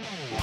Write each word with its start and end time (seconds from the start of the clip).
Boom. 0.00 0.39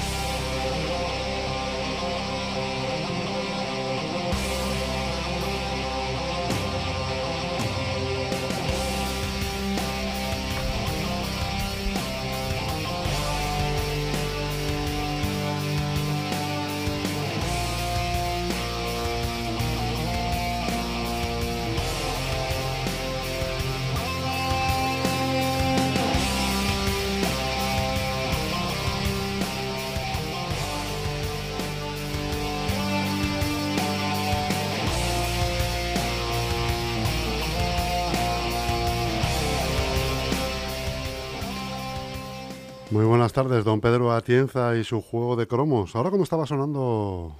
Muy 42.97 43.05
buenas 43.05 43.31
tardes, 43.31 43.63
don 43.63 43.79
Pedro 43.79 44.11
Atienza 44.11 44.75
y 44.75 44.83
su 44.83 45.03
juego 45.03 45.35
de 45.35 45.45
cromos. 45.47 45.95
Ahora 45.95 46.09
como 46.09 46.23
estaba 46.23 46.47
sonando 46.47 47.35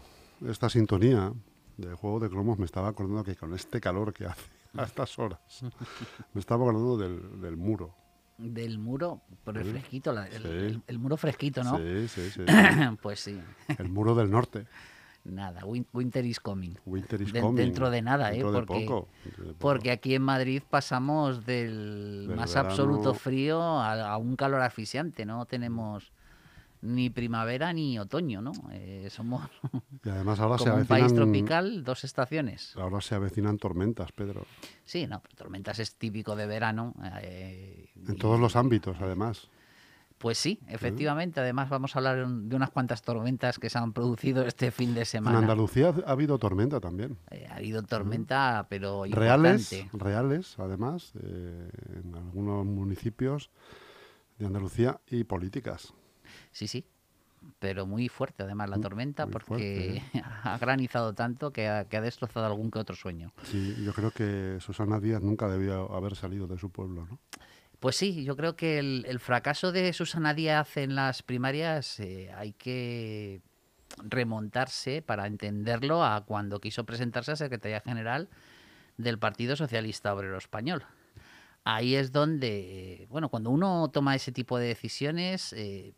esta 0.47 0.69
sintonía 0.69 1.33
de 1.77 1.95
juego 1.95 2.19
de 2.19 2.29
cromos, 2.29 2.59
me 2.59 2.65
estaba 2.65 2.89
acordando 2.89 3.23
que 3.23 3.35
con 3.35 3.55
este 3.55 3.81
calor 3.81 4.13
que 4.13 4.27
hace 4.27 4.43
a 4.77 4.83
estas 4.83 5.17
horas, 5.17 5.39
me 6.35 6.39
estaba 6.41 6.61
acordando 6.63 6.95
del, 6.95 7.41
del 7.41 7.57
muro. 7.57 7.95
Del 8.37 8.77
muro, 8.77 9.21
pero 9.43 9.59
el 9.61 9.65
Sí. 9.65 9.71
fresquito, 9.71 10.13
la- 10.13 10.27
el, 10.27 10.43
Sí. 10.43 10.47
el- 10.47 10.83
el 10.85 10.99
muro 10.99 11.17
fresquito, 11.17 11.63
¿no? 11.63 11.75
Sí, 11.79 12.07
sí, 12.07 12.29
sí. 12.29 12.41
pues 13.01 13.19
sí, 13.19 13.41
El 13.79 13.89
muro 13.89 14.13
del 14.13 14.29
norte. 14.29 14.67
Nada, 15.27 15.65
win- 15.65 15.85
winter 15.93 16.25
is 16.25 16.39
coming. 16.39 16.73
Winter 16.85 17.21
is 17.21 17.31
De- 17.33 17.41
coming. 17.41 17.55
dentro 17.57 17.89
de 17.89 18.01
nada, 18.01 18.31
¿eh? 18.33 18.37
De 18.37 18.43
Porque- 18.43 18.85
poco, 18.85 19.07
de. 19.37 19.53
Porque 19.55 19.91
aquí 19.91 20.15
en 20.15 20.21
Madrid 20.23 20.61
pasamos 20.69 21.45
del, 21.45 22.25
Del 22.27 22.35
más 22.37 22.49
verano- 22.53 22.69
absoluto 22.69 23.13
frío 23.13 23.61
a, 23.61 24.11
a 24.11 24.17
un 24.17 24.35
calor 24.35 24.61
asfixiante, 24.61 25.25
no 25.25 25.45
tenemos 25.45 26.11
ni 26.81 27.09
primavera 27.09 27.73
ni 27.73 27.97
otoño, 27.97 28.39
¿no? 28.39 28.51
Eh, 28.71 29.07
somos 29.09 29.41
Y 30.05 30.09
además 30.09 30.39
ahora 30.39 30.57
se 30.59 30.65
como 30.65 30.75
un 30.75 30.79
avecinan... 30.81 30.99
país 31.01 31.13
tropical, 31.15 31.83
dos 31.83 32.03
estaciones. 32.03 32.75
Ahora 32.77 33.01
se 33.01 33.15
avecinan 33.15 33.57
tormentas, 33.57 34.11
Pedro. 34.11 34.45
Sí, 34.85 35.07
no, 35.07 35.21
tormentas 35.35 35.79
es 35.79 35.95
típico 35.95 36.35
de 36.35 36.45
verano. 36.45 36.93
eh, 37.21 37.89
En 38.07 38.13
y- 38.13 38.17
todos 38.17 38.39
los 38.39 38.55
ámbitos, 38.55 38.97
además. 39.01 39.49
Pues 40.17 40.37
sí, 40.39 40.59
efectivamente. 40.67 41.39
Además, 41.39 41.69
vamos 41.69 41.95
a 41.95 41.99
hablar 41.99 42.27
de 42.27 42.55
unas 42.55 42.71
cuantas 42.71 43.03
tormentas 43.03 43.59
que 43.59 43.69
se 43.69 43.77
han 43.77 43.93
producido 43.93 44.45
este 44.45 44.71
fin 44.71 44.93
de 44.95 45.01
En 45.01 45.05
semana. 45.05 45.37
Andalucía 45.39 45.93
ha 46.05 46.11
habido 46.11 46.39
tormenta 46.39 46.79
también. 46.79 47.17
Eh, 47.29 47.47
ha 47.49 47.57
habido 47.57 47.83
tormenta, 47.83 48.65
pero 48.69 49.03
Reales, 49.05 49.71
importante. 49.73 50.03
reales, 50.05 50.55
además, 50.57 51.13
eh, 51.21 51.69
en 52.03 52.15
algunos 52.15 52.65
municipios 52.65 53.51
de 54.39 54.47
Andalucía 54.47 54.99
y 55.07 55.23
políticas. 55.23 55.93
Sí, 56.51 56.67
sí. 56.67 56.85
Pero 57.59 57.85
muy 57.85 58.09
fuerte, 58.09 58.43
además, 58.43 58.69
la 58.69 58.79
tormenta, 58.79 59.25
muy 59.25 59.33
porque 59.33 60.01
ha 60.43 60.57
granizado 60.57 61.13
tanto 61.13 61.51
que 61.53 61.67
ha, 61.67 61.85
que 61.85 61.95
ha 61.97 62.01
destrozado 62.01 62.45
algún 62.47 62.71
que 62.71 62.79
otro 62.79 62.95
sueño. 62.95 63.31
Sí, 63.43 63.75
yo 63.85 63.93
creo 63.93 64.09
que 64.11 64.57
Susana 64.59 64.99
Díaz 64.99 65.21
nunca 65.21 65.47
debió 65.47 65.93
haber 65.93 66.15
salido 66.15 66.47
de 66.47 66.57
su 66.57 66.71
pueblo, 66.71 67.05
¿no? 67.05 67.19
Pues 67.79 67.95
sí, 67.95 68.23
yo 68.23 68.35
creo 68.35 68.55
que 68.55 68.79
el, 68.79 69.05
el 69.07 69.19
fracaso 69.19 69.71
de 69.71 69.93
Susana 69.93 70.33
Díaz 70.33 70.77
en 70.77 70.95
las 70.95 71.21
primarias 71.21 71.99
eh, 71.99 72.31
hay 72.35 72.53
que 72.53 73.41
remontarse 73.97 75.01
para 75.01 75.27
entenderlo 75.27 76.03
a 76.03 76.25
cuando 76.25 76.59
quiso 76.59 76.85
presentarse 76.85 77.31
a 77.31 77.35
Secretaría 77.35 77.81
General 77.81 78.29
del 78.97 79.19
Partido 79.19 79.55
Socialista 79.55 80.13
Obrero 80.13 80.37
Español. 80.37 80.83
Ahí 81.63 81.95
es 81.95 82.11
donde, 82.11 83.07
bueno, 83.09 83.29
cuando 83.29 83.49
uno 83.49 83.89
toma 83.91 84.15
ese 84.15 84.31
tipo 84.31 84.57
de 84.57 84.67
decisiones, 84.67 85.53
eh, 85.53 85.93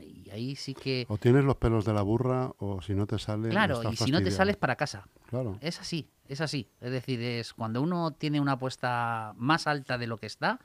y 0.00 0.28
ahí 0.30 0.56
sí 0.56 0.74
que... 0.74 1.06
O 1.08 1.16
tienes 1.16 1.44
los 1.44 1.56
pelos 1.56 1.84
de 1.84 1.92
la 1.92 2.02
burra 2.02 2.52
o 2.58 2.82
si 2.82 2.94
no 2.94 3.06
te 3.06 3.18
sale... 3.18 3.48
Claro, 3.48 3.82
y 3.90 3.96
si 3.96 4.10
no 4.10 4.22
te 4.22 4.30
sales 4.30 4.56
para 4.56 4.76
casa. 4.76 5.08
Claro. 5.28 5.58
Es 5.60 5.80
así, 5.80 6.08
es 6.28 6.40
así. 6.40 6.68
Es 6.80 6.90
decir, 6.90 7.22
es 7.22 7.54
cuando 7.54 7.80
uno 7.82 8.10
tiene 8.10 8.40
una 8.40 8.52
apuesta 8.52 9.32
más 9.36 9.66
alta 9.66 9.96
de 9.96 10.06
lo 10.06 10.18
que 10.18 10.26
está, 10.26 10.60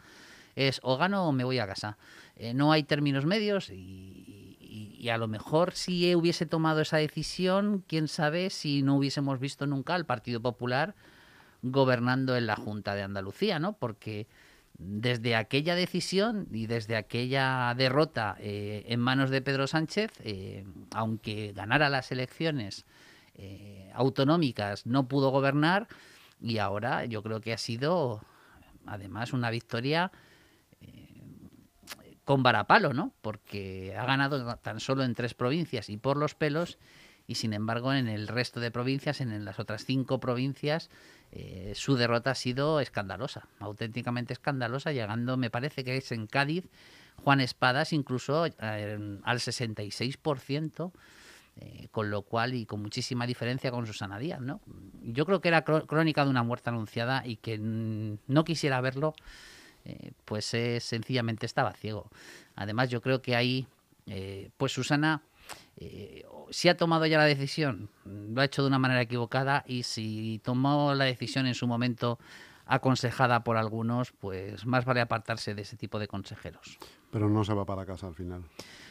es 0.58 0.80
o 0.84 0.98
gano 0.98 1.28
o 1.28 1.32
me 1.32 1.44
voy 1.44 1.60
a 1.60 1.68
casa. 1.68 1.98
Eh, 2.36 2.54
no 2.54 2.72
hay 2.72 2.84
términos 2.84 3.26
medios 3.26 3.70
y, 3.70 4.36
a 5.10 5.18
lo 5.18 5.30
mejor 5.30 5.74
si 5.74 6.14
hubiese 6.16 6.46
tomado 6.46 6.82
esa 6.82 6.98
decisión, 6.98 7.82
quién 7.88 8.10
sabe 8.10 8.50
si 8.50 8.82
no 8.82 8.98
hubiésemos 8.98 9.40
visto 9.40 9.66
nunca 9.66 9.96
al 9.96 10.06
Partido 10.06 10.42
Popular 10.42 10.96
gobernando 11.62 12.36
en 12.36 12.46
la 12.46 12.58
Junta 12.58 12.94
de 12.94 13.04
Andalucía, 13.04 13.58
¿no? 13.58 13.72
Porque 13.74 14.28
desde 14.78 15.38
aquella 15.38 15.76
decisión 15.76 16.48
y 16.52 16.68
desde 16.68 16.98
aquella 16.98 17.74
derrota 17.78 18.36
eh, 18.40 18.84
en 18.90 19.00
manos 19.00 19.30
de 19.30 19.42
Pedro 19.42 19.66
Sánchez, 19.68 20.12
eh, 20.26 20.66
aunque 20.94 21.54
ganara 21.56 21.88
las 21.90 22.12
elecciones 22.12 22.86
autonómicas, 23.94 24.88
no 24.88 25.08
pudo 25.08 25.30
gobernar 25.30 25.88
y 26.42 26.58
ahora 26.58 27.06
yo 27.06 27.22
creo 27.22 27.40
que 27.40 27.54
ha 27.54 27.58
sido 27.60 28.20
además 28.88 29.32
una 29.32 29.52
victoria 29.52 30.12
con 32.28 32.44
varapalo, 32.44 32.92
¿no? 32.92 33.14
Porque 33.22 33.96
ha 33.98 34.06
ganado 34.06 34.58
tan 34.58 34.82
solo 34.82 35.06
en 35.06 35.16
tres 35.16 35.34
provincias 35.34 35.90
y 35.90 35.96
por 35.96 36.18
los 36.18 36.36
pelos 36.36 36.78
y 37.26 37.36
sin 37.36 37.54
embargo 37.54 37.94
en 37.94 38.10
el 38.10 38.28
resto 38.28 38.60
de 38.60 38.70
provincias, 38.70 39.22
en 39.22 39.46
las 39.46 39.60
otras 39.60 39.86
cinco 39.86 40.20
provincias, 40.20 40.90
eh, 41.32 41.72
su 41.74 41.96
derrota 41.96 42.32
ha 42.32 42.36
sido 42.36 42.82
escandalosa, 42.82 43.48
auténticamente 43.60 44.34
escandalosa, 44.34 44.92
llegando, 44.92 45.38
me 45.38 45.50
parece 45.50 45.86
que 45.86 45.96
es 45.96 46.12
en 46.12 46.28
Cádiz, 46.28 46.66
Juan 47.16 47.40
Espadas 47.40 47.94
incluso 47.94 48.46
eh, 48.46 49.20
al 49.24 49.40
66%, 49.40 50.92
eh, 51.56 51.88
con 51.92 52.12
lo 52.12 52.24
cual 52.24 52.56
y 52.56 52.66
con 52.66 52.82
muchísima 52.82 53.26
diferencia 53.26 53.72
con 53.72 53.88
Susana 53.88 54.20
Díaz, 54.20 54.42
¿no? 54.42 54.60
Yo 55.02 55.26
creo 55.26 55.40
que 55.40 55.48
era 55.48 55.64
crónica 55.64 56.26
de 56.26 56.30
una 56.30 56.44
muerte 56.44 56.72
anunciada 56.72 57.26
y 57.26 57.38
que 57.38 57.58
no 57.58 58.44
quisiera 58.44 58.82
verlo, 58.82 59.16
eh, 59.88 60.12
pues 60.26 60.54
eh, 60.54 60.80
sencillamente 60.80 61.46
estaba 61.46 61.72
ciego. 61.74 62.10
Además, 62.56 62.90
yo 62.90 63.02
creo 63.02 63.22
que 63.22 63.36
ahí, 63.36 63.68
eh, 64.06 64.50
pues 64.58 64.72
Susana, 64.74 65.22
eh, 65.78 66.26
si 66.50 66.70
ha 66.70 66.76
tomado 66.78 67.06
ya 67.06 67.18
la 67.18 67.24
decisión, 67.26 67.90
lo 68.06 68.42
ha 68.42 68.46
hecho 68.46 68.62
de 68.64 68.68
una 68.68 68.80
manera 68.80 69.02
equivocada 69.02 69.64
y 69.68 69.84
si 69.84 70.42
tomó 70.44 70.94
la 70.94 71.06
decisión 71.06 71.48
en 71.48 71.56
su 71.56 71.68
momento 71.68 72.20
aconsejada 72.66 73.44
por 73.44 73.56
algunos, 73.56 74.12
pues 74.12 74.66
más 74.66 74.84
vale 74.84 75.00
apartarse 75.02 75.56
de 75.56 75.62
ese 75.62 75.78
tipo 75.78 76.00
de 76.00 76.08
consejeros. 76.08 76.78
Pero 77.12 77.30
no 77.30 77.44
se 77.46 77.54
va 77.54 77.66
para 77.66 77.86
casa 77.86 78.08
al 78.08 78.16
final. 78.16 78.44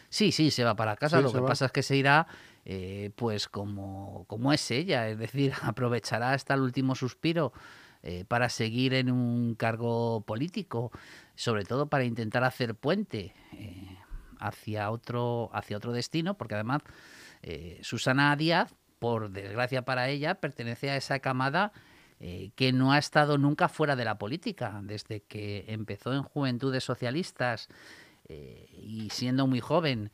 Sí, 0.08 0.32
sí, 0.32 0.50
se 0.50 0.64
va 0.64 0.74
para 0.76 0.96
casa. 0.96 1.18
Sí, 1.18 1.22
Lo 1.22 1.32
que 1.32 1.40
va. 1.40 1.48
pasa 1.48 1.66
es 1.66 1.72
que 1.72 1.82
se 1.82 1.96
irá, 1.96 2.26
eh, 2.64 3.10
pues 3.16 3.48
como, 3.48 4.24
como 4.28 4.52
es 4.52 4.70
ella, 4.70 5.08
es 5.08 5.18
decir, 5.18 5.52
aprovechará 5.62 6.32
hasta 6.32 6.54
el 6.54 6.60
último 6.60 6.94
suspiro 6.94 7.52
eh, 8.08 8.24
para 8.24 8.48
seguir 8.50 8.94
en 8.94 9.10
un 9.10 9.56
cargo 9.56 10.20
político, 10.20 10.92
sobre 11.34 11.64
todo 11.64 11.88
para 11.88 12.04
intentar 12.04 12.44
hacer 12.44 12.76
puente 12.76 13.34
eh, 13.52 13.98
hacia 14.38 14.92
otro 14.92 15.50
hacia 15.52 15.76
otro 15.76 15.90
destino, 15.90 16.34
porque 16.34 16.54
además 16.54 16.82
eh, 17.42 17.80
Susana 17.82 18.36
Díaz, 18.36 18.76
por 19.00 19.30
desgracia 19.30 19.82
para 19.82 20.08
ella, 20.08 20.36
pertenece 20.36 20.88
a 20.88 20.96
esa 20.96 21.18
camada 21.18 21.72
que 22.54 22.72
no 22.72 22.92
ha 22.92 22.98
estado 22.98 23.38
nunca 23.38 23.68
fuera 23.68 23.96
de 23.96 24.04
la 24.04 24.16
política, 24.16 24.80
desde 24.84 25.20
que 25.20 25.64
empezó 25.68 26.14
en 26.14 26.22
Juventudes 26.22 26.82
Socialistas 26.82 27.68
y 28.26 29.08
siendo 29.10 29.46
muy 29.46 29.60
joven, 29.60 30.10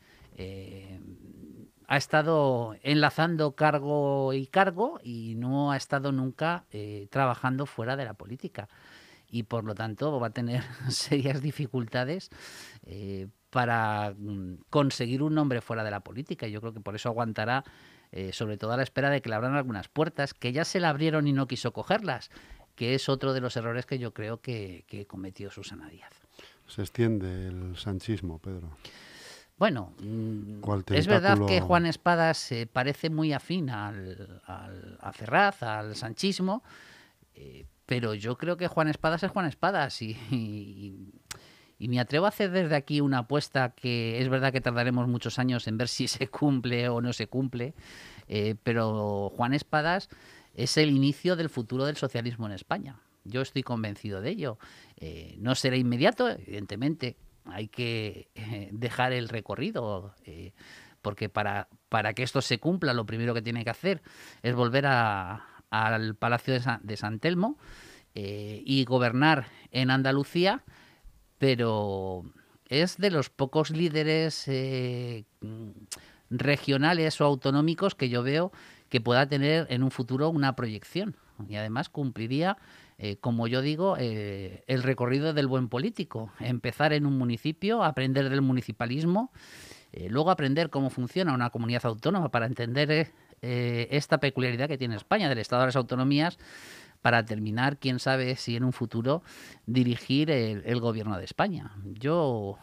ha 1.92 1.98
estado 1.98 2.74
enlazando 2.82 3.52
cargo 3.52 4.32
y 4.32 4.46
cargo 4.46 4.98
y 5.02 5.34
no 5.36 5.72
ha 5.72 5.76
estado 5.76 6.10
nunca 6.10 6.64
eh, 6.72 7.06
trabajando 7.10 7.66
fuera 7.66 7.96
de 7.96 8.06
la 8.06 8.14
política. 8.14 8.66
Y 9.28 9.42
por 9.42 9.64
lo 9.64 9.74
tanto 9.74 10.18
va 10.18 10.28
a 10.28 10.30
tener 10.30 10.62
serias 10.88 11.42
dificultades 11.42 12.30
eh, 12.86 13.28
para 13.50 14.14
mm, 14.16 14.60
conseguir 14.70 15.22
un 15.22 15.34
nombre 15.34 15.60
fuera 15.60 15.84
de 15.84 15.90
la 15.90 16.00
política. 16.00 16.46
Y 16.46 16.52
yo 16.52 16.62
creo 16.62 16.72
que 16.72 16.80
por 16.80 16.94
eso 16.94 17.10
aguantará, 17.10 17.62
eh, 18.10 18.32
sobre 18.32 18.56
todo 18.56 18.72
a 18.72 18.78
la 18.78 18.84
espera 18.84 19.10
de 19.10 19.20
que 19.20 19.28
le 19.28 19.34
abran 19.34 19.54
algunas 19.54 19.88
puertas, 19.88 20.32
que 20.32 20.50
ya 20.50 20.64
se 20.64 20.80
le 20.80 20.86
abrieron 20.86 21.26
y 21.26 21.34
no 21.34 21.46
quiso 21.46 21.74
cogerlas, 21.74 22.30
que 22.74 22.94
es 22.94 23.10
otro 23.10 23.34
de 23.34 23.42
los 23.42 23.54
errores 23.58 23.84
que 23.84 23.98
yo 23.98 24.14
creo 24.14 24.40
que, 24.40 24.86
que 24.86 25.06
cometió 25.06 25.50
Susana 25.50 25.90
Díaz. 25.90 26.14
Se 26.68 26.80
extiende 26.80 27.48
el 27.48 27.76
sanchismo, 27.76 28.38
Pedro. 28.38 28.70
Bueno, 29.58 29.92
mm, 30.00 30.60
¿Cuál 30.60 30.84
es 30.88 31.06
verdad 31.06 31.36
que? 31.46 31.60
Juan 31.60 31.86
Espadas 31.86 32.38
se 32.38 32.66
parece 32.66 33.10
muy 33.10 33.32
afín 33.32 33.70
al, 33.70 34.40
al- 34.46 34.98
a 35.00 35.12
Ferraz, 35.12 35.62
al 35.62 35.94
sanchismo, 35.94 36.62
eh, 37.34 37.66
pero 37.86 38.14
yo 38.14 38.36
creo 38.36 38.56
que 38.56 38.66
Juan 38.68 38.88
Espadas 38.88 39.22
es 39.22 39.30
Juan 39.30 39.46
Espadas 39.46 40.00
y, 40.02 40.16
y- 40.30 41.12
Y 41.78 41.88
me 41.88 41.98
atrevo 41.98 42.26
a 42.26 42.28
hacer 42.28 42.52
desde 42.52 42.76
aquí 42.76 43.00
una 43.00 43.18
apuesta 43.18 43.70
que 43.74 44.20
es 44.20 44.28
verdad 44.28 44.52
que 44.52 44.60
tardaremos 44.60 45.08
muchos 45.08 45.40
años 45.40 45.66
en 45.66 45.78
ver 45.78 45.88
si 45.88 46.06
se 46.06 46.28
cumple 46.28 46.88
o 46.88 47.00
no 47.00 47.12
se 47.12 47.26
cumple, 47.26 47.74
eh, 48.28 48.54
pero 48.62 49.30
Juan 49.36 49.52
Espadas 49.52 50.08
es 50.54 50.76
el 50.76 50.90
inicio 50.90 51.34
del 51.34 51.48
futuro 51.48 51.84
del 51.84 51.96
socialismo 51.96 52.46
en 52.46 52.52
España. 52.52 53.00
Yo 53.24 53.40
estoy 53.40 53.64
convencido 53.64 54.20
de 54.20 54.30
ello. 54.30 54.58
Eh, 54.96 55.34
no 55.40 55.56
será 55.56 55.76
inmediato, 55.76 56.28
evidentemente. 56.28 57.16
Hay 57.44 57.68
que 57.68 58.28
eh, 58.34 58.68
dejar 58.72 59.12
el 59.12 59.28
recorrido, 59.28 60.14
porque 61.00 61.28
para, 61.28 61.68
para 61.88 62.14
que 62.14 62.22
esto 62.22 62.40
se 62.40 62.58
cumpla, 62.58 62.94
lo 62.94 63.06
primero 63.06 63.34
que 63.34 63.42
tiene 63.42 63.64
que 63.64 63.70
hacer 63.70 64.02
es 64.42 64.54
volver 64.54 64.86
al 64.86 66.14
Palacio 66.16 66.54
de 66.82 66.96
San 66.96 67.18
Telmo 67.18 67.58
y 68.14 68.84
gobernar 68.84 69.46
en 69.70 69.90
Andalucía 69.90 70.62
pero 71.42 72.22
es 72.68 72.98
de 72.98 73.10
los 73.10 73.28
pocos 73.28 73.70
líderes 73.70 74.46
eh, 74.46 75.24
regionales 76.30 77.20
o 77.20 77.24
autonómicos 77.24 77.96
que 77.96 78.08
yo 78.08 78.22
veo 78.22 78.52
que 78.88 79.00
pueda 79.00 79.26
tener 79.26 79.66
en 79.68 79.82
un 79.82 79.90
futuro 79.90 80.28
una 80.28 80.54
proyección. 80.54 81.16
Y 81.48 81.56
además 81.56 81.88
cumpliría, 81.88 82.58
eh, 83.04 83.16
como 83.16 83.48
yo 83.48 83.62
digo, 83.62 83.96
eh, 83.98 84.62
el 84.68 84.84
recorrido 84.84 85.34
del 85.34 85.48
buen 85.48 85.68
político. 85.68 86.30
Empezar 86.38 86.92
en 86.92 87.04
un 87.04 87.18
municipio, 87.18 87.82
aprender 87.82 88.30
del 88.30 88.42
municipalismo, 88.42 89.32
luego 90.08 90.30
aprender 90.30 90.70
cómo 90.70 90.88
funciona 90.88 91.34
una 91.34 91.50
comunidad 91.50 91.84
autónoma 91.84 92.30
para 92.30 92.46
entender 92.46 93.12
esta 93.42 94.20
peculiaridad 94.20 94.66
que 94.66 94.78
tiene 94.78 94.96
España 94.96 95.28
del 95.28 95.36
Estado 95.36 95.62
de 95.62 95.66
las 95.66 95.76
Autonomías 95.76 96.38
para 97.02 97.24
terminar, 97.24 97.78
quién 97.78 97.98
sabe 97.98 98.36
si 98.36 98.56
en 98.56 98.64
un 98.64 98.72
futuro 98.72 99.22
dirigir 99.66 100.30
el, 100.30 100.80
gobierno 100.80 101.18
de 101.18 101.24
España. 101.24 101.72
Yo, 101.84 102.56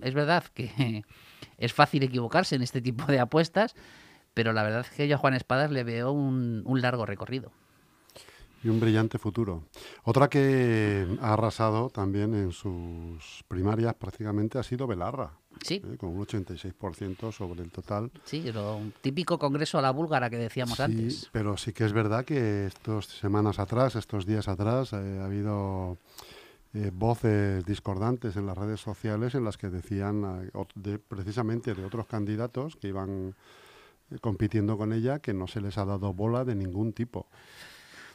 es 0.00 0.14
verdad 0.14 0.44
que 0.54 1.04
es 1.58 1.72
fácil 1.72 2.04
equivocarse 2.04 2.54
en 2.54 2.62
este 2.62 2.80
tipo 2.80 3.04
de 3.06 3.18
apuestas, 3.18 3.74
pero 4.32 4.52
la 4.52 4.62
verdad 4.62 4.80
es 4.80 4.90
que 4.90 5.08
yo 5.08 5.16
a 5.16 5.18
Juan 5.18 5.34
Espadas 5.34 5.70
le 5.70 5.82
veo 5.84 6.12
un, 6.12 6.62
un 6.64 6.80
largo 6.80 7.04
recorrido. 7.04 7.52
Y 8.62 8.68
un 8.68 8.80
brillante 8.80 9.18
futuro. 9.18 9.64
Otra 10.04 10.28
que 10.28 11.06
ha 11.20 11.34
arrasado 11.34 11.90
también 11.90 12.34
en 12.34 12.52
sus 12.52 13.44
primarias 13.46 13.94
prácticamente 13.94 14.58
ha 14.58 14.62
sido 14.62 14.86
Belarra. 14.86 15.32
Sí. 15.62 15.82
¿eh? 15.84 15.96
Con 15.96 16.10
un 16.10 16.26
86% 16.26 17.32
sobre 17.32 17.62
el 17.62 17.70
total. 17.70 18.10
Sí, 18.24 18.50
lo 18.52 18.76
un 18.76 18.92
típico 19.00 19.38
congreso 19.38 19.78
a 19.78 19.82
la 19.82 19.90
búlgara 19.90 20.30
que 20.30 20.36
decíamos 20.36 20.76
sí, 20.76 20.82
antes. 20.82 21.30
Pero 21.32 21.56
sí 21.56 21.72
que 21.72 21.84
es 21.84 21.92
verdad 21.92 22.24
que 22.24 22.66
estas 22.66 23.06
semanas 23.06 23.58
atrás, 23.58 23.96
estos 23.96 24.26
días 24.26 24.48
atrás, 24.48 24.92
eh, 24.92 25.18
ha 25.20 25.24
habido 25.24 25.98
eh, 26.74 26.90
voces 26.92 27.64
discordantes 27.64 28.36
en 28.36 28.46
las 28.46 28.58
redes 28.58 28.80
sociales 28.80 29.34
en 29.34 29.44
las 29.44 29.56
que 29.56 29.70
decían 29.70 30.50
precisamente 31.08 31.74
de 31.74 31.84
otros 31.84 32.06
candidatos 32.06 32.76
que 32.76 32.88
iban 32.88 33.34
compitiendo 34.20 34.76
con 34.76 34.92
ella 34.92 35.18
que 35.18 35.34
no 35.34 35.46
se 35.46 35.60
les 35.60 35.78
ha 35.78 35.84
dado 35.84 36.12
bola 36.12 36.44
de 36.44 36.54
ningún 36.54 36.92
tipo. 36.92 37.26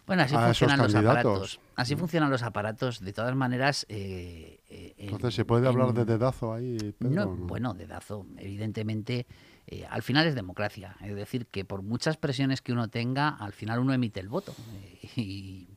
Bueno, 0.06 0.24
así 0.24 0.36
funcionan 0.36 0.80
los 0.80 0.96
aparatos. 0.96 1.60
Así 1.76 1.96
funcionan 1.96 2.30
los 2.30 2.44
aparatos. 2.44 3.00
De 3.00 3.14
todas 3.14 3.36
maneras. 3.36 3.86
Eh, 3.90 4.60
eh, 4.70 4.94
Entonces, 4.98 5.36
¿se 5.36 5.46
puede 5.46 5.68
hablar 5.68 5.94
de 5.94 6.06
dedazo 6.06 6.54
ahí? 6.54 6.94
no, 7.00 7.28
Bueno, 7.28 7.74
dedazo. 7.74 8.26
Evidentemente, 8.38 9.26
eh, 9.68 9.86
al 9.90 10.02
final 10.02 10.28
es 10.28 10.36
democracia. 10.36 10.96
Es 11.02 11.16
decir, 11.16 11.48
que 11.48 11.66
por 11.66 11.82
muchas 11.82 12.18
presiones 12.18 12.62
que 12.62 12.74
uno 12.74 12.90
tenga, 12.90 13.30
al 13.30 13.54
final 13.54 13.80
uno 13.80 13.94
emite 13.94 14.20
el 14.20 14.30
voto. 14.30 14.54
y 15.16 15.71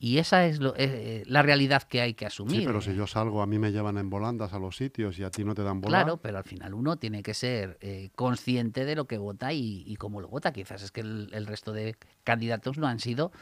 y 0.00 0.18
esa 0.18 0.46
es 0.46 0.60
lo, 0.60 0.76
eh, 0.76 0.76
eh, 0.78 1.22
la 1.26 1.42
realidad 1.42 1.82
que 1.82 2.00
hay 2.00 2.14
que 2.14 2.24
asumir. 2.24 2.60
Sí, 2.60 2.66
pero 2.66 2.80
si 2.80 2.94
yo 2.94 3.08
salgo, 3.08 3.42
a 3.42 3.46
mí 3.46 3.58
me 3.58 3.72
llevan 3.72 3.98
en 3.98 4.08
volandas 4.08 4.52
a 4.52 4.60
los 4.60 4.76
sitios 4.76 5.18
y 5.18 5.24
a 5.24 5.30
ti 5.30 5.42
no 5.42 5.56
te 5.56 5.64
dan 5.64 5.80
volandas. 5.80 6.04
Claro, 6.04 6.16
pero 6.18 6.38
al 6.38 6.44
final 6.44 6.74
uno 6.74 6.98
tiene 6.98 7.24
que 7.24 7.34
ser 7.34 7.78
eh, 7.80 8.10
consciente 8.14 8.84
de 8.84 8.94
lo 8.94 9.06
que 9.06 9.18
vota 9.18 9.52
y, 9.52 9.96
cómo 9.96 10.20
lo 10.20 10.28
vota. 10.28 10.52
Quizás 10.52 10.84
es 10.84 10.92
que 10.92 11.00
el, 11.00 11.46
resto 11.46 11.72
de 11.72 11.96
candidatos 12.22 12.78
no 12.78 12.86
han 12.86 13.00
sido 13.00 13.32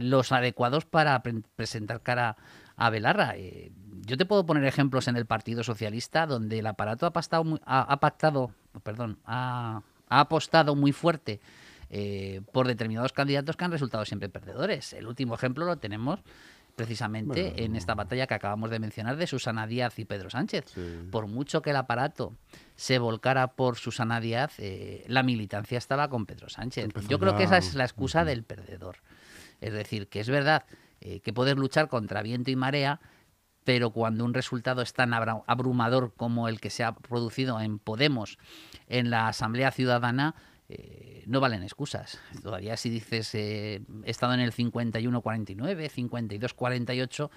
los 0.00 0.32
adecuados 0.32 0.86
para 0.86 1.22
presentar 1.22 2.02
cara 2.02 2.36
a 2.74 2.90
Belarra. 2.90 3.36
yo 3.36 4.16
te 4.16 4.26
puedo 4.26 4.44
poner 4.44 4.64
ejemplos 4.64 5.06
en 5.06 5.14
el 5.14 5.24
Partido 5.24 5.62
Socialista 5.62 6.26
donde 6.26 6.58
el 6.58 6.66
aparato 6.66 7.06
ha, 7.06 7.12
pactado, 7.12 7.60
ha, 7.64 8.00
pactado, 8.00 8.50
perdón, 8.82 9.20
ha, 9.24 9.82
ha 10.08 10.20
apostado 10.20 10.74
muy 10.74 10.90
fuerte 10.90 11.40
eh, 11.94 12.40
por 12.52 12.66
determinados 12.66 13.12
candidatos 13.12 13.54
que 13.54 13.64
han 13.64 13.70
resultado 13.70 14.06
siempre 14.06 14.30
perdedores. 14.30 14.94
El 14.94 15.06
último 15.06 15.34
ejemplo 15.34 15.66
lo 15.66 15.76
tenemos 15.76 16.20
precisamente 16.74 17.64
en 17.64 17.76
esta 17.76 17.94
batalla 17.94 18.26
que 18.26 18.32
acabamos 18.32 18.70
de 18.70 18.78
mencionar 18.78 19.16
de 19.16 19.26
Susana 19.26 19.66
Díaz 19.66 19.98
y 19.98 20.06
Pedro 20.06 20.30
Sánchez. 20.30 20.72
Por 21.10 21.26
mucho 21.26 21.60
que 21.60 21.68
el 21.68 21.76
aparato 21.76 22.34
se 22.76 22.98
volcara 22.98 23.48
por 23.48 23.76
Susana 23.76 24.20
Díaz, 24.20 24.54
eh, 24.58 25.04
la 25.06 25.22
militancia 25.22 25.76
estaba 25.76 26.08
con 26.08 26.24
Pedro 26.24 26.48
Sánchez. 26.48 26.88
Yo 27.08 27.18
creo 27.18 27.36
que 27.36 27.42
esa 27.42 27.58
es 27.58 27.74
la 27.74 27.84
excusa 27.84 28.24
del 28.24 28.42
perdedor. 28.42 28.96
Es 29.60 29.74
decir, 29.74 30.08
que 30.08 30.20
es 30.20 30.30
verdad 30.30 30.64
eh, 31.02 31.20
que 31.20 31.34
puedes 31.34 31.56
luchar 31.56 31.90
contra 31.90 32.22
viento 32.22 32.50
y 32.50 32.56
marea, 32.56 33.00
pero 33.64 33.90
cuando 33.90 34.24
un 34.24 34.32
resultado 34.32 34.80
es 34.80 34.94
tan 34.94 35.12
abrumador 35.12 36.14
como 36.16 36.48
el 36.48 36.58
que 36.58 36.70
se 36.70 36.84
ha 36.84 36.94
producido 36.94 37.60
en 37.60 37.78
Podemos 37.78 38.38
en 38.88 39.10
la 39.10 39.28
Asamblea 39.28 39.70
Ciudadana, 39.70 40.34
eh, 40.74 41.22
no 41.26 41.40
valen 41.40 41.62
excusas. 41.62 42.18
Todavía 42.42 42.78
si 42.78 42.88
dices 42.88 43.34
eh, 43.34 43.82
he 44.04 44.10
estado 44.10 44.32
en 44.32 44.40
el 44.40 44.52
51-49, 44.52 45.90
52-48, 45.90 47.30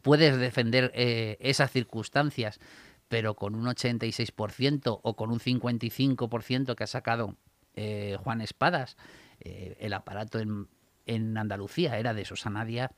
puedes 0.00 0.38
defender 0.38 0.90
eh, 0.94 1.36
esas 1.40 1.70
circunstancias, 1.70 2.60
pero 3.08 3.34
con 3.34 3.54
un 3.54 3.66
86% 3.66 5.00
o 5.02 5.16
con 5.16 5.30
un 5.30 5.38
55% 5.38 6.74
que 6.74 6.84
ha 6.84 6.86
sacado 6.86 7.36
Juan 7.74 8.42
Espadas, 8.42 8.98
el 9.40 9.94
aparato 9.94 10.38
en, 10.38 10.68
en, 11.06 11.38
Andalucía 11.38 11.98
era 11.98 12.12
de 12.12 12.26
Susana 12.26 12.66
Díaz, 12.66 12.90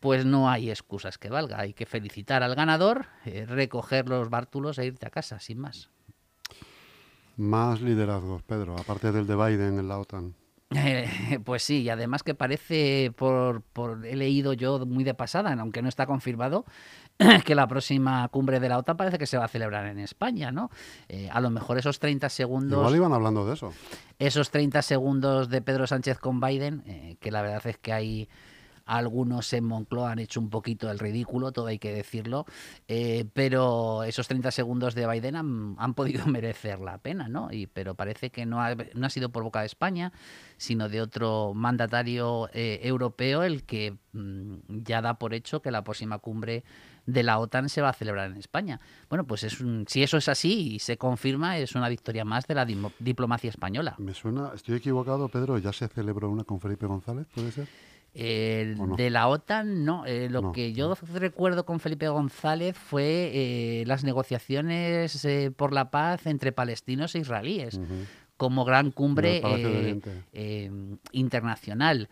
pues 0.00 0.24
no 0.24 0.48
hay 0.48 0.70
excusas 0.70 1.18
que 1.18 1.28
valga. 1.28 1.60
Hay 1.60 1.74
que 1.74 1.84
felicitar 1.84 2.42
al 2.42 2.54
ganador, 2.54 3.06
recoger 3.24 4.08
los 4.08 4.30
bártulos 4.30 4.78
e 4.78 4.86
irte 4.86 5.06
a 5.06 5.10
casa, 5.10 5.38
sin 5.38 5.58
más. 5.58 5.90
Más 7.36 7.80
liderazgos, 7.80 8.42
Pedro, 8.42 8.76
aparte 8.76 9.12
del 9.12 9.26
de 9.26 9.36
Biden 9.36 9.78
en 9.78 9.88
la 9.88 9.98
OTAN. 9.98 10.34
Eh, 10.70 11.38
pues 11.44 11.62
sí, 11.62 11.82
y 11.82 11.90
además 11.90 12.22
que 12.22 12.34
parece, 12.34 13.12
por, 13.16 13.62
por, 13.62 14.04
he 14.04 14.16
leído 14.16 14.52
yo 14.52 14.84
muy 14.84 15.04
de 15.04 15.14
pasada, 15.14 15.54
aunque 15.58 15.80
no 15.80 15.88
está 15.88 16.06
confirmado, 16.06 16.64
que 17.44 17.54
la 17.54 17.68
próxima 17.68 18.26
cumbre 18.28 18.58
de 18.58 18.68
la 18.68 18.78
OTAN 18.78 18.96
parece 18.96 19.18
que 19.18 19.26
se 19.26 19.38
va 19.38 19.44
a 19.44 19.48
celebrar 19.48 19.86
en 19.86 19.98
España, 20.00 20.50
¿no? 20.50 20.70
Eh, 21.08 21.28
a 21.32 21.40
lo 21.40 21.50
mejor 21.50 21.78
esos 21.78 22.00
30 22.00 22.28
segundos... 22.30 22.78
Igual 22.78 22.96
iban 22.96 23.12
hablando 23.12 23.46
de 23.46 23.54
eso. 23.54 23.72
Esos 24.18 24.50
30 24.50 24.82
segundos 24.82 25.48
de 25.48 25.62
Pedro 25.62 25.86
Sánchez 25.86 26.18
con 26.18 26.40
Biden, 26.40 26.82
eh, 26.86 27.16
que 27.20 27.30
la 27.30 27.42
verdad 27.42 27.64
es 27.66 27.78
que 27.78 27.92
hay 27.92 28.28
algunos 28.86 29.52
en 29.52 29.64
Moncloa 29.64 30.12
han 30.12 30.20
hecho 30.20 30.40
un 30.40 30.48
poquito 30.48 30.90
el 30.90 30.98
ridículo, 30.98 31.52
todo 31.52 31.66
hay 31.66 31.78
que 31.78 31.92
decirlo, 31.92 32.46
eh, 32.88 33.26
pero 33.34 34.04
esos 34.04 34.28
30 34.28 34.50
segundos 34.52 34.94
de 34.94 35.06
Biden 35.06 35.36
han, 35.36 35.94
podido 35.94 36.26
merecer 36.26 36.80
la 36.80 36.98
pena, 36.98 37.28
¿no? 37.28 37.52
Y, 37.52 37.66
pero 37.66 37.94
parece 37.94 38.30
que 38.30 38.46
no 38.46 38.62
ha, 38.62 38.74
no 38.94 39.06
ha 39.06 39.10
sido 39.10 39.30
por 39.30 39.42
boca 39.42 39.60
de 39.60 39.66
España, 39.66 40.12
sino 40.56 40.88
de 40.88 41.00
otro 41.00 41.52
mandatario 41.54 42.48
eh, 42.52 42.80
europeo 42.82 43.42
el 43.42 43.64
que 43.64 43.96
mm, 44.12 44.54
ya 44.84 45.02
da 45.02 45.18
por 45.18 45.34
hecho 45.34 45.60
que 45.60 45.70
la 45.70 45.82
próxima 45.82 46.18
cumbre 46.18 46.64
de 47.06 47.22
la 47.22 47.38
OTAN 47.38 47.68
se 47.68 47.82
va 47.82 47.90
a 47.90 47.92
celebrar 47.92 48.30
en 48.30 48.36
España. 48.36 48.80
Bueno, 49.08 49.26
pues 49.26 49.44
es 49.44 49.62
si 49.86 50.02
eso 50.02 50.16
es 50.16 50.28
así 50.28 50.74
y 50.74 50.78
se 50.80 50.96
confirma, 50.96 51.58
es 51.58 51.74
una 51.74 51.88
victoria 51.88 52.24
más 52.24 52.46
de 52.46 52.54
la 52.54 52.66
diplomacia 52.98 53.50
española. 53.50 53.94
Me 53.98 54.14
suena, 54.14 54.52
estoy 54.54 54.76
equivocado, 54.76 55.28
Pedro, 55.28 55.58
¿ya 55.58 55.72
se 55.72 55.88
celebró 55.88 56.30
una 56.30 56.44
con 56.44 56.60
Felipe 56.60 56.86
González? 56.86 57.26
¿Puede 57.34 57.52
ser? 57.52 57.68
De 58.16 59.10
la 59.10 59.28
OTAN, 59.28 59.84
no. 59.84 60.06
Eh, 60.06 60.28
lo 60.30 60.52
que 60.52 60.72
yo 60.72 60.94
recuerdo 61.12 61.66
con 61.66 61.80
Felipe 61.80 62.08
González 62.08 62.76
fue 62.76 63.30
eh, 63.34 63.84
las 63.86 64.04
negociaciones 64.04 65.22
eh, 65.26 65.50
por 65.54 65.74
la 65.74 65.90
paz 65.90 66.26
entre 66.26 66.52
palestinos 66.52 67.14
e 67.14 67.18
israelíes. 67.18 67.78
como 68.38 68.66
gran 68.66 68.90
cumbre 68.90 69.40
internacional, 71.12 72.10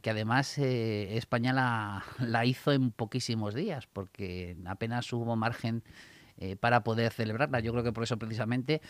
que 0.00 0.10
además 0.10 0.56
España 0.56 1.52
la, 1.52 2.04
la, 2.18 2.46
hizo 2.46 2.72
en 2.72 2.90
poquísimos 2.90 3.54
días, 3.54 3.86
porque 3.86 4.56
apenas 4.64 5.12
hubo 5.12 5.36
margen 5.36 5.82
para 6.60 6.84
poder 6.84 7.12
celebrarla. 7.12 7.60
Yo 7.60 7.72
creo 7.72 7.84
que 7.84 7.92
por 7.92 8.04
eso 8.04 8.18
precisamente 8.18 8.80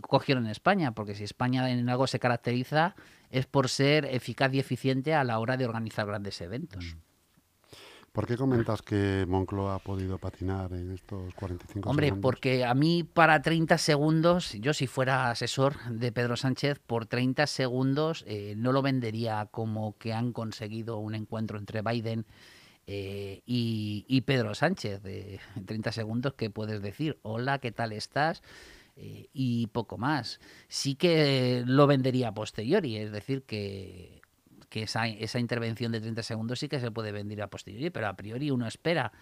cogieron 0.00 0.46
España, 0.46 0.92
porque 0.92 1.14
si 1.14 1.24
España 1.24 1.70
en 1.70 1.88
algo 1.88 2.06
se 2.06 2.18
caracteriza 2.18 2.94
es 3.30 3.46
por 3.46 3.68
ser 3.68 4.04
eficaz 4.04 4.52
y 4.54 4.60
eficiente 4.60 5.14
a 5.14 5.24
la 5.24 5.38
hora 5.38 5.56
de 5.56 5.64
organizar 5.64 6.06
grandes 6.06 6.40
eventos. 6.40 6.84
Mm. 6.84 7.12
¿Por 8.12 8.26
qué 8.26 8.36
comentas 8.36 8.82
que 8.82 9.24
Moncloa 9.26 9.76
ha 9.76 9.78
podido 9.78 10.18
patinar 10.18 10.70
en 10.74 10.92
estos 10.92 11.32
45 11.34 11.88
Hombre, 11.88 12.08
segundos? 12.08 12.22
porque 12.22 12.62
a 12.62 12.74
mí 12.74 13.04
para 13.04 13.40
30 13.40 13.78
segundos, 13.78 14.52
yo 14.52 14.74
si 14.74 14.86
fuera 14.86 15.30
asesor 15.30 15.82
de 15.88 16.12
Pedro 16.12 16.36
Sánchez, 16.36 16.78
por 16.78 17.06
30 17.06 17.46
segundos 17.46 18.22
eh, 18.28 18.52
no 18.58 18.72
lo 18.72 18.82
vendería 18.82 19.48
como 19.50 19.96
que 19.96 20.12
han 20.12 20.34
conseguido 20.34 20.98
un 20.98 21.14
encuentro 21.14 21.56
entre 21.56 21.80
Biden 21.80 22.26
Eh, 22.86 23.42
y, 23.46 24.20
Pedro 24.22 24.54
Sánchez, 24.54 25.02
de 25.02 25.40
30 25.66 25.92
segundos, 25.92 26.34
que 26.34 26.50
puedes 26.50 26.82
decir, 26.82 27.18
hola, 27.22 27.58
¿qué 27.58 27.72
tal 27.72 27.92
estás? 27.92 28.42
Eh, 28.96 29.28
y 29.32 29.68
poco 29.68 29.98
más. 29.98 30.40
Sí 30.68 30.94
que 30.94 31.62
lo 31.66 31.86
vendería 31.86 32.28
a 32.28 32.34
posteriori, 32.34 32.96
es 32.96 33.12
decir, 33.12 33.44
que, 33.44 34.20
esa, 34.72 35.06
esa, 35.06 35.38
intervención 35.38 35.92
de 35.92 36.00
30 36.00 36.22
segundos 36.22 36.58
sí 36.58 36.68
que 36.68 36.80
se 36.80 36.90
puede 36.90 37.12
vender 37.12 37.42
a 37.42 37.48
posteriori, 37.48 37.90
pero 37.90 38.08
a 38.08 38.16
priori 38.16 38.50
uno 38.50 38.66
espera. 38.66 39.12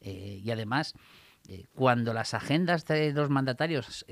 Eh, 0.00 0.40
y 0.42 0.50
además, 0.50 0.94
cuando 1.74 2.14
las 2.14 2.34
agendas 2.34 2.84
de 2.86 3.12
los 3.12 3.28
mandatarios 3.28 4.06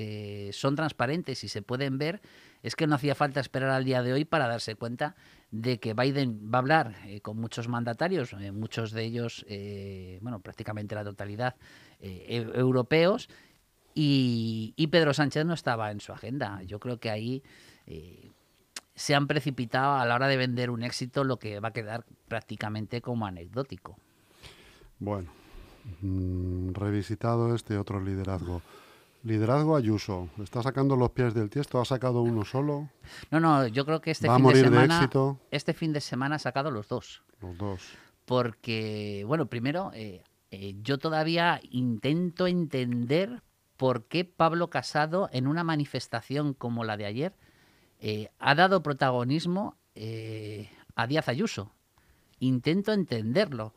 son 0.52 0.74
transparentes 0.74 1.44
y 1.44 1.48
se 1.48 1.62
pueden 1.62 1.96
ver, 1.96 2.20
es 2.64 2.74
que 2.74 2.88
no 2.88 2.96
hacía 2.96 3.14
falta 3.14 3.38
esperar 3.38 3.70
al 3.70 3.84
día 3.84 4.02
de 4.02 4.12
hoy 4.12 4.24
para 4.24 4.48
darse 4.48 4.74
cuenta 4.74 5.14
de 5.50 5.80
que 5.80 5.94
Biden 5.94 6.50
va 6.52 6.58
a 6.58 6.60
hablar 6.60 6.94
eh, 7.06 7.20
con 7.20 7.36
muchos 7.36 7.68
mandatarios, 7.68 8.32
eh, 8.34 8.52
muchos 8.52 8.92
de 8.92 9.04
ellos, 9.04 9.44
eh, 9.48 10.18
bueno, 10.22 10.40
prácticamente 10.40 10.94
la 10.94 11.04
totalidad, 11.04 11.56
e-, 12.00 12.50
europeos, 12.54 13.28
y, 13.94 14.88
Pedro 14.90 15.12
Sánchez 15.12 15.44
no 15.44 15.54
estaba 15.54 15.90
en 15.90 16.00
su 16.00 16.12
agenda. 16.12 16.62
Yo 16.62 16.78
creo 16.78 16.98
que 16.98 17.10
ahí 17.10 17.42
se 18.94 19.14
han 19.14 19.26
precipitado 19.26 19.94
a 19.94 20.06
la 20.06 20.14
hora 20.14 20.28
de 20.28 20.36
vender 20.36 20.70
un 20.70 20.82
éxito 20.82 21.24
lo 21.24 21.38
que 21.38 21.60
va 21.60 21.68
a 21.68 21.72
quedar 21.72 22.04
prácticamente 22.28 23.00
como 23.02 23.26
anecdótico. 23.26 23.96
Bueno, 24.98 25.30
mm, 26.02 26.72
revisitado 26.72 27.54
este 27.54 27.76
otro 27.78 28.00
liderazgo. 28.00 28.62
Liderazgo 29.22 29.76
Ayuso. 29.76 30.30
Está 30.42 30.62
sacando 30.62 30.96
los 30.96 31.10
pies 31.10 31.34
del 31.34 31.50
tiesto. 31.50 31.80
¿Ha 31.80 31.84
sacado 31.84 32.22
uno 32.22 32.44
solo? 32.44 32.88
No, 33.30 33.38
no, 33.38 33.66
yo 33.66 33.84
creo 33.84 34.00
que 34.00 34.10
este 34.12 34.28
fin 34.28 34.46
de 34.46 34.54
semana. 34.54 35.10
este 35.50 35.74
fin 35.74 35.92
de 35.92 36.00
semana 36.00 36.36
ha 36.36 36.38
sacado 36.38 36.70
los 36.70 36.88
dos. 36.88 37.22
Los 37.40 37.58
dos. 37.58 37.82
Porque, 38.24 39.24
bueno, 39.26 39.46
primero, 39.46 39.90
eh, 39.92 40.22
eh, 40.50 40.74
yo 40.82 40.98
todavía 40.98 41.60
intento 41.70 42.46
entender 42.46 43.42
por 43.76 44.04
qué 44.04 44.24
Pablo 44.24 44.70
Casado, 44.70 45.28
en 45.32 45.46
una 45.46 45.64
manifestación 45.64 46.54
como 46.54 46.84
la 46.84 46.96
de 46.96 47.06
ayer, 47.06 47.34
eh, 47.98 48.30
ha 48.38 48.54
dado 48.54 48.82
protagonismo 48.82 49.76
a 50.94 51.06
Díaz 51.06 51.28
Ayuso. 51.28 51.72
Intento 52.38 52.94
entenderlo, 52.94 53.74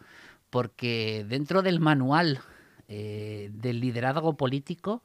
porque 0.49 1.25
dentro 1.27 1.61
del 1.63 1.81
manual 1.81 2.39
del 2.87 3.79
liderazgo 3.81 4.37
político 4.37 5.01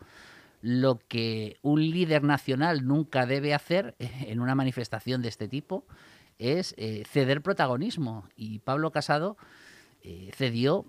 lo 0.60 0.98
que 0.98 1.56
un 1.62 1.80
líder 1.80 2.24
nacional 2.24 2.86
nunca 2.86 3.26
debe 3.26 3.54
hacer 3.54 3.94
en 3.98 4.40
una 4.40 4.54
manifestación 4.54 5.22
de 5.22 5.28
este 5.28 5.48
tipo 5.48 5.84
es 6.38 6.74
eh, 6.76 7.04
ceder 7.10 7.42
protagonismo. 7.42 8.24
Y 8.36 8.60
Pablo 8.60 8.90
Casado 8.90 9.36
eh, 10.02 10.30
cedió 10.34 10.86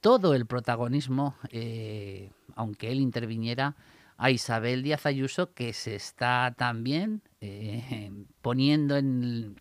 todo 0.00 0.34
el 0.34 0.46
protagonismo, 0.46 1.36
eh, 1.50 2.30
aunque 2.54 2.90
él 2.90 3.00
interviniera, 3.00 3.76
a 4.18 4.30
Isabel 4.30 4.82
Díaz 4.82 5.06
Ayuso, 5.06 5.52
que 5.52 5.72
se 5.72 5.94
está 5.96 6.54
también 6.56 7.22
poniendo 8.42 8.96
en, 8.96 9.56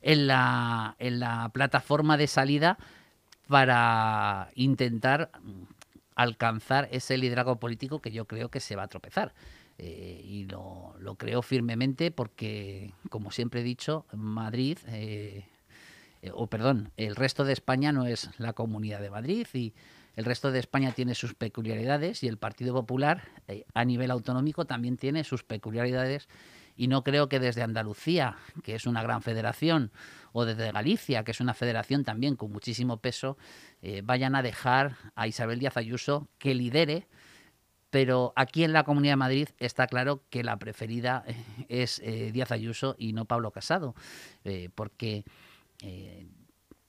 en, 0.00 0.26
la, 0.26 0.96
en 0.98 1.20
la 1.20 1.50
plataforma 1.50 2.16
de 2.16 2.26
salida 2.26 2.78
para 3.48 4.50
intentar 4.54 5.30
alcanzar 6.16 6.88
ese 6.90 7.16
liderazgo 7.16 7.60
político 7.60 8.00
que 8.00 8.10
yo 8.10 8.24
creo 8.24 8.50
que 8.50 8.60
se 8.60 8.74
va 8.74 8.84
a 8.84 8.88
tropezar. 8.88 9.34
Eh, 9.78 10.22
y 10.24 10.44
lo, 10.46 10.94
creo 11.18 11.42
firmemente 11.42 12.10
porque, 12.10 12.94
como 13.10 13.30
siempre 13.30 13.60
he 13.60 13.64
dicho, 13.64 14.06
Madrid, 14.14 14.78
eh, 14.88 15.44
eh, 16.22 16.30
o 16.32 16.46
perdón, 16.46 16.90
el 16.96 17.14
resto 17.14 17.44
de 17.44 17.52
España 17.52 17.92
no 17.92 18.06
es 18.06 18.30
la 18.38 18.54
comunidad 18.54 19.00
de 19.00 19.10
Madrid 19.10 19.46
y 19.52 19.74
el 20.16 20.24
resto 20.24 20.50
de 20.50 20.58
España 20.58 20.92
tiene 20.92 21.14
sus 21.14 21.34
peculiaridades 21.34 22.22
y 22.22 22.28
el 22.28 22.38
Partido 22.38 22.72
Popular 22.72 23.28
a 23.74 23.84
nivel 23.84 24.10
autonómico 24.10 24.64
también 24.64 24.96
tiene 24.96 25.24
sus 25.24 25.44
peculiaridades 25.44 26.26
y 26.76 26.88
no 26.88 27.02
creo 27.02 27.28
que 27.28 27.40
desde 27.40 27.62
Andalucía, 27.62 28.36
que 28.62 28.74
es 28.74 28.86
una 28.86 29.02
gran 29.02 29.22
federación, 29.22 29.90
o 30.32 30.44
desde 30.44 30.70
Galicia, 30.70 31.24
que 31.24 31.30
es 31.30 31.40
una 31.40 31.54
federación 31.54 32.04
también 32.04 32.36
con 32.36 32.52
muchísimo 32.52 32.98
peso, 32.98 33.38
eh, 33.80 34.02
vayan 34.04 34.34
a 34.34 34.42
dejar 34.42 34.96
a 35.14 35.26
Isabel 35.26 35.58
Díaz 35.58 35.78
Ayuso 35.78 36.28
que 36.38 36.54
lidere. 36.54 37.08
Pero 37.88 38.34
aquí 38.36 38.62
en 38.62 38.74
la 38.74 38.84
Comunidad 38.84 39.12
de 39.12 39.16
Madrid 39.16 39.48
está 39.58 39.86
claro 39.86 40.22
que 40.28 40.44
la 40.44 40.58
preferida 40.58 41.24
eh, 41.26 41.36
es 41.70 42.00
eh, 42.00 42.30
Díaz 42.32 42.52
Ayuso 42.52 42.96
y 42.98 43.14
no 43.14 43.24
Pablo 43.24 43.50
Casado, 43.50 43.94
porque 44.74 45.24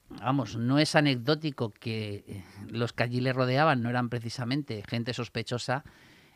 vamos, 0.10 0.58
no 0.58 0.80
es 0.80 0.96
anecdótico 0.96 1.72
que 1.72 2.44
los 2.68 2.92
que 2.92 3.04
allí 3.04 3.22
le 3.22 3.32
rodeaban 3.32 3.82
no 3.82 3.90
eran 3.90 4.10
precisamente 4.10 4.84
gente 4.88 5.14
sospechosa 5.14 5.84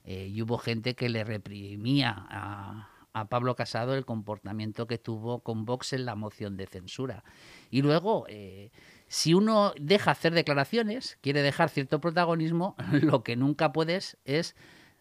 y 0.05 0.41
hubo 0.41 0.57
gente 0.57 0.95
que 0.95 1.09
le 1.09 1.23
reprimía 1.23 2.15
a, 2.29 2.90
a 3.13 3.25
Pablo 3.25 3.55
Casado 3.55 3.95
el 3.95 4.05
comportamiento 4.05 4.87
que 4.87 4.97
tuvo 4.97 5.39
con 5.39 5.65
Vox 5.65 5.93
en 5.93 6.05
la 6.05 6.15
moción 6.15 6.57
de 6.57 6.67
censura. 6.67 7.23
Y 7.69 7.81
luego, 7.81 8.25
eh, 8.29 8.71
si 9.07 9.33
uno 9.33 9.73
deja 9.79 10.11
hacer 10.11 10.33
declaraciones, 10.33 11.17
quiere 11.21 11.41
dejar 11.41 11.69
cierto 11.69 11.99
protagonismo, 11.99 12.75
lo 12.91 13.23
que 13.23 13.35
nunca 13.35 13.71
puedes 13.71 14.17
es 14.25 14.55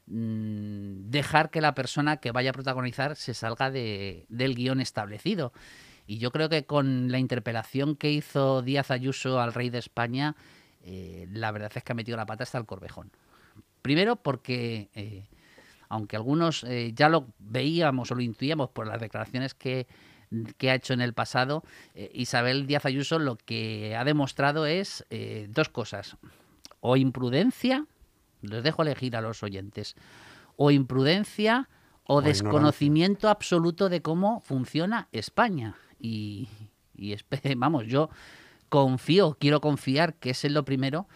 mm, 0.06 1.10
dejar 1.10 1.50
que 1.50 1.60
la 1.60 1.74
persona 1.74 2.18
que 2.18 2.32
vaya 2.32 2.50
a 2.50 2.54
protagonizar 2.54 3.16
se 3.16 3.34
salga 3.34 3.70
de, 3.70 4.26
del 4.28 4.54
guion 4.54 4.80
establecido. 4.80 5.52
Y 6.06 6.18
yo 6.18 6.32
creo 6.32 6.48
que 6.48 6.64
con 6.64 7.12
la 7.12 7.18
interpelación 7.18 7.94
que 7.94 8.10
hizo 8.10 8.62
Díaz 8.62 8.90
Ayuso 8.90 9.40
al 9.40 9.54
rey 9.54 9.70
de 9.70 9.78
España, 9.78 10.34
eh, 10.82 11.28
la 11.30 11.52
verdad 11.52 11.70
es 11.74 11.84
que 11.84 11.92
ha 11.92 11.94
metido 11.94 12.16
la 12.16 12.26
pata 12.26 12.42
hasta 12.42 12.58
el 12.58 12.66
corvejón. 12.66 13.12
Primero 13.82 14.16
porque 14.16 14.90
eh, 14.94 15.28
aunque 15.90 16.16
algunos 16.16 16.64
eh, 16.64 16.92
ya 16.94 17.08
lo 17.08 17.26
veíamos 17.38 18.10
o 18.10 18.14
lo 18.14 18.22
intuíamos 18.22 18.70
por 18.70 18.86
las 18.86 19.00
declaraciones 19.00 19.54
que, 19.54 19.88
ha 20.62 20.74
hecho 20.74 20.94
en 20.94 21.00
el 21.00 21.12
pasado, 21.12 21.64
eh, 21.94 22.10
Isabel 22.14 22.68
Díaz 22.68 22.86
Ayuso 22.86 23.18
lo 23.18 23.36
que 23.36 23.96
ha 23.96 24.04
demostrado 24.04 24.66
es 24.66 25.04
eh, 25.10 25.48
dos 25.50 25.68
cosas. 25.68 26.16
O 26.78 26.96
imprudencia, 26.96 27.86
les 28.40 28.62
dejo 28.62 28.82
elegir 28.82 29.16
a 29.16 29.20
los 29.20 29.42
oyentes, 29.42 29.96
o 30.56 30.70
imprudencia 30.70 31.68
o, 32.04 32.22
desconocimiento 32.22 33.28
absoluto 33.28 33.88
de 33.88 34.00
cómo 34.00 34.40
funciona 34.40 35.08
España. 35.10 35.74
Y, 35.98 36.48
y 36.94 37.16
vamos, 37.56 37.86
yo 37.88 38.10
confío, 38.68 39.36
quiero 39.40 39.60
confiar 39.60 40.14
que 40.14 40.30
es 40.30 40.44
lo 40.44 40.64
primero, 40.64 41.08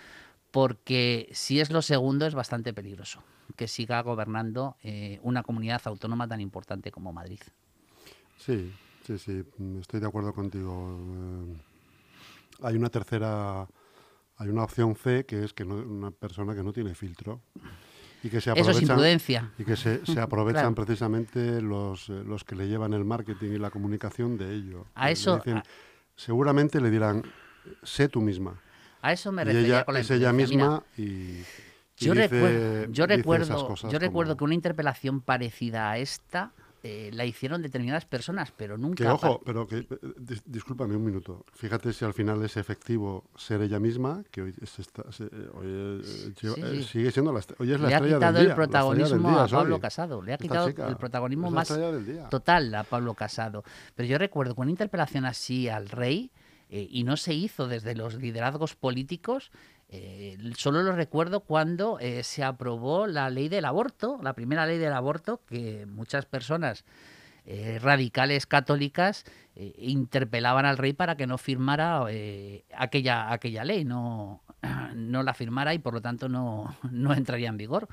porque 0.51 1.29
si 1.31 1.61
es 1.61 1.71
lo 1.71 1.81
segundo 1.81 2.27
es 2.27 2.35
bastante 2.35 2.75
peligroso 2.75 3.23
que 3.57 3.69
siga 3.69 4.01
gobernando 4.03 4.77
eh, 4.83 5.19
una 5.23 5.43
comunidad 5.43 5.83
autónoma 5.85 6.27
tan 6.29 6.41
importante 6.41 6.91
como 6.91 7.13
Madrid. 7.13 7.41
Sí, 8.39 8.73
sí, 9.07 9.19
sí, 9.19 9.45
estoy 9.81 10.01
de 10.01 10.07
acuerdo 10.07 10.33
contigo. 10.33 10.99
Eh, 10.99 11.57
hay 12.63 12.77
una 12.77 12.89
tercera, 12.91 13.67
hay 14.37 14.49
una 14.49 14.65
opción 14.65 14.97
C 14.97 15.25
que 15.27 15.45
es 15.45 15.53
que 15.53 15.65
una 15.65 16.11
persona 16.11 16.55
que 16.55 16.63
no 16.63 16.73
tiene 16.73 16.95
filtro 16.95 17.41
y 18.23 18.31
que 18.31 18.41
se 18.41 18.51
aprovechan, 18.51 18.71
Eso 18.71 18.79
es 18.79 18.83
imprudencia. 18.89 19.53
Y 19.59 19.65
que 19.65 19.77
se, 19.77 20.01
aprovechan 20.21 20.75
precisamente 20.75 21.61
los, 21.61 22.09
eh, 22.09 22.25
los 22.25 22.45
que 22.45 22.57
le 22.57 22.69
llevan 22.69 22.95
el 22.95 23.05
marketing 23.05 23.51
y 23.51 23.59
la 23.59 23.71
comunicación 23.71 24.37
de 24.39 24.55
ello. 24.55 24.87
A 24.95 25.11
eso... 25.11 25.41
Seguramente 26.17 26.81
le 26.81 26.91
dirán, 26.91 27.25
sé 27.83 28.09
tú 28.09 28.21
misma. 28.21 28.61
A 29.03 29.13
eso 29.13 29.33
me 29.33 29.45
refería 29.45 29.85
con 29.85 29.95
la 29.95 30.01
es 30.01 30.11
ella 30.11 30.33
misma 30.33 30.83
y 30.97 31.43
yo, 32.05 32.15
recuerdo, 32.15 32.93
yo 32.93 33.07
recuerdo, 33.07 33.75
yo 33.91 33.99
recuerdo 33.99 34.37
que 34.37 34.45
una 34.45 34.55
interpelación 34.55 35.21
parecida 35.21 35.91
a 35.91 35.99
esta 35.99 36.53
eh, 36.87 37.09
la 37.15 37.25
hicieron 37.25 37.63
determinadas 37.63 38.05
personas, 38.05 38.53
pero 38.55 38.77
nunca. 38.77 39.05
Que 39.05 39.11
ojo, 39.11 39.41
pero 39.43 39.67
que, 39.67 39.79
eh, 39.79 39.87
discúlpame 40.45 40.95
un 40.95 41.03
minuto. 41.03 41.43
Fíjate 41.55 41.95
si 41.95 42.05
al 42.05 42.13
final 42.13 42.45
es 42.45 42.59
efectivo 42.59 43.25
ser 43.37 43.63
ella 43.63 43.81
misma, 43.81 44.23
que 44.31 44.43
hoy, 44.43 44.53
sigue 46.83 47.11
siendo 47.11 47.33
la, 47.33 47.41
hoy 47.59 47.73
es 47.73 47.81
la 47.81 47.89
le 47.89 47.95
ha 47.95 48.01
quitado 48.03 48.39
el 48.39 48.55
protagonismo 48.55 49.31
a 49.31 49.49
Pablo 49.49 49.81
Casado. 49.81 50.21
Le 50.21 50.35
ha 50.35 50.37
quitado 50.37 50.69
el 50.69 50.97
protagonismo 50.99 51.51
más 51.51 51.73
total 52.29 52.75
a 52.75 52.85
Pablo 52.85 53.15
Casado. 53.15 53.65
Pero 53.95 54.07
yo 54.07 54.19
recuerdo 54.19 54.55
que 54.55 54.61
una 54.61 54.71
interpelación 54.71 55.25
así 55.25 55.71
al 55.71 55.89
rey. 55.89 56.31
Eh, 56.71 56.89
y 56.91 57.05
no 57.05 57.17
se 57.17 57.35
hizo 57.35 57.69
desde 57.69 57.95
los 57.95 58.15
liderazgos 58.15 58.75
políticos, 58.75 59.53
eh, 59.97 60.37
solo 60.57 60.83
lo 60.83 60.91
recuerdo 60.91 61.41
cuando 61.41 62.01
eh, 62.01 62.25
se 62.25 62.43
aprobó 62.43 63.07
la 63.07 63.31
ley 63.31 63.49
del 63.49 63.65
aborto, 63.65 64.19
la 64.23 64.33
primera 64.33 64.67
ley 64.67 64.79
del 64.79 64.93
aborto, 64.93 65.41
que 65.47 65.87
muchas 65.87 66.27
personas 66.27 66.85
eh, 67.47 67.79
radicales 67.81 68.47
católicas 68.47 69.25
interpelaban 69.55 70.67
al 70.67 70.79
rey 70.79 70.95
para 70.95 71.17
que 71.17 71.29
no 71.29 71.39
firmara 71.39 72.07
aquella, 72.77 73.33
aquella 73.33 73.63
ley, 73.63 73.85
no, 73.85 74.43
no 74.97 75.23
la 75.23 75.33
firmara 75.33 75.75
y 75.75 75.79
por 75.79 75.95
lo 75.95 76.01
tanto 76.01 76.29
no, 76.29 76.77
no 76.91 77.15
entraría 77.15 77.51
en 77.51 77.57
vigor. 77.57 77.87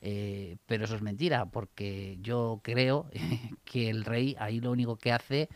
pero 0.00 0.84
eso 0.86 0.96
es 0.96 1.02
mentira, 1.02 1.44
porque 1.44 2.16
yo 2.22 2.60
creo 2.62 3.10
que 3.64 3.90
el 3.90 4.06
rey 4.06 4.36
ahí 4.38 4.60
lo 4.60 4.70
único 4.70 4.96
que 4.96 5.12
hace 5.12 5.50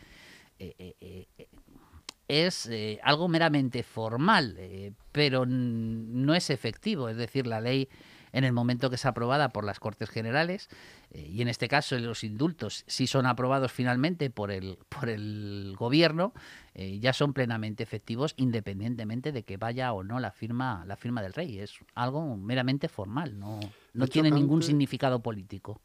es 2.27 2.65
eh, 2.67 2.99
algo 3.03 3.27
meramente 3.27 3.83
formal, 3.83 4.55
eh, 4.57 4.91
pero 5.11 5.45
no 5.45 6.33
es 6.35 6.49
efectivo. 6.49 7.09
Es 7.09 7.17
decir, 7.17 7.47
la 7.47 7.61
ley 7.61 7.87
en 8.33 8.43
el 8.43 8.51
momento 8.51 8.89
que 8.89 8.95
es 8.95 9.05
aprobada 9.05 9.49
por 9.49 9.63
las 9.63 9.79
Cortes 9.79 10.09
Generales, 10.09 10.69
eh, 11.11 11.21
y 11.21 11.41
en 11.41 11.47
este 11.47 11.69
caso 11.69 11.97
los 11.97 12.25
indultos, 12.25 12.83
si 12.85 13.07
son 13.07 13.25
aprobados 13.25 13.71
finalmente 13.71 14.29
por 14.29 14.51
el, 14.51 14.77
por 14.89 15.09
el 15.09 15.75
Gobierno, 15.77 16.33
ya 16.75 17.11
son 17.11 17.33
plenamente 17.33 17.81
efectivos 17.81 18.35
independientemente 18.37 19.31
de 19.31 19.41
que 19.41 19.57
vaya 19.57 19.93
o 19.93 20.03
no 20.03 20.19
la 20.19 20.29
firma, 20.29 20.83
la 20.85 20.95
firma 20.95 21.23
del 21.23 21.33
rey. 21.33 21.57
Es 21.57 21.73
algo 21.95 22.37
meramente 22.37 22.87
formal, 22.87 23.39
no, 23.39 23.59
no 23.93 24.07
tiene 24.07 24.29
ningún 24.29 24.61
significado 24.61 25.19
político. 25.19 25.81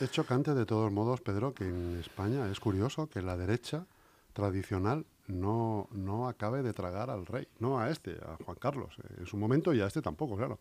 Es 0.00 0.10
chocante 0.10 0.54
de 0.54 0.64
todos 0.64 0.90
modos, 0.90 1.20
Pedro, 1.20 1.52
que 1.52 1.64
en 1.64 2.00
España 2.00 2.50
es 2.50 2.60
curioso 2.60 3.10
que 3.10 3.20
la 3.20 3.36
derecha 3.36 3.84
tradicional 4.32 5.04
no, 5.26 5.88
no 5.92 6.28
acabe 6.28 6.62
de 6.62 6.72
tragar 6.72 7.10
al 7.10 7.26
rey, 7.26 7.46
no 7.58 7.78
a 7.78 7.90
este, 7.90 8.12
a 8.12 8.36
Juan 8.44 8.56
Carlos, 8.60 8.94
eh, 8.98 9.16
en 9.20 9.26
su 9.26 9.36
momento 9.36 9.72
y 9.72 9.80
a 9.80 9.86
este 9.86 10.02
tampoco, 10.02 10.36
claro. 10.36 10.58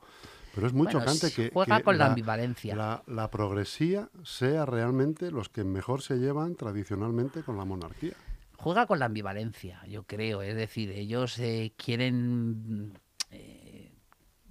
Pero 0.54 0.68
es 0.68 0.74
muy 0.74 0.88
chocante 0.88 1.32
que, 1.32 1.50
juega 1.52 1.82
con 1.82 1.98
la, 1.98 2.08
ambivalencia. 2.08 2.76
La, 2.76 3.04
la, 3.08 3.32
progresía 3.32 4.10
sea 4.24 4.66
realmente 4.66 5.32
los 5.32 5.50
que 5.50 5.64
mejor 5.64 6.02
se 6.02 6.18
llevan 6.18 6.56
tradicionalmente 6.56 7.42
con 7.42 7.58
la 7.58 7.66
monarquía. 7.66 8.14
Juega 8.58 8.86
con 8.86 9.00
la 9.00 9.06
ambivalencia, 9.06 9.82
yo 9.88 10.04
creo. 10.04 10.42
Es 10.42 10.56
decir, 10.56 10.92
ellos 10.92 11.40
eh, 11.40 11.74
quieren 11.78 13.00
eh, 13.32 13.92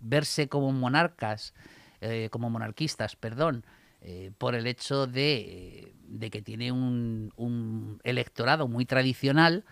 verse 0.00 0.48
como 0.48 0.72
monarcas, 0.72 1.54
como 2.30 2.48
monarquistas, 2.48 3.14
perdón, 3.14 3.66
por 4.38 4.54
el 4.54 4.66
hecho 4.66 5.06
de, 5.06 5.92
de 6.08 6.30
que 6.30 6.40
tiene 6.40 6.72
un, 6.72 7.30
un 7.36 8.00
electorado 8.04 8.68
muy 8.68 8.86
tradicional 8.86 9.66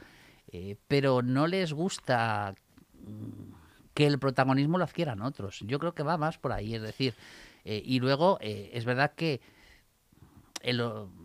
eh, 0.50 0.76
pero 0.88 1.22
no 1.22 1.46
les 1.46 1.72
gusta 1.72 2.54
mm, 2.94 3.52
que 3.94 4.06
el 4.06 4.18
protagonismo 4.18 4.78
lo 4.78 4.84
adquieran 4.84 5.22
otros. 5.22 5.60
Yo 5.60 5.78
creo 5.78 5.94
que 5.94 6.02
va 6.02 6.16
más 6.16 6.38
por 6.38 6.52
ahí, 6.52 6.74
es 6.74 6.82
decir, 6.82 7.14
eh, 7.64 7.82
y 7.84 8.00
luego 8.00 8.38
eh, 8.40 8.70
es 8.72 8.84
verdad 8.84 9.12
que, 9.14 9.40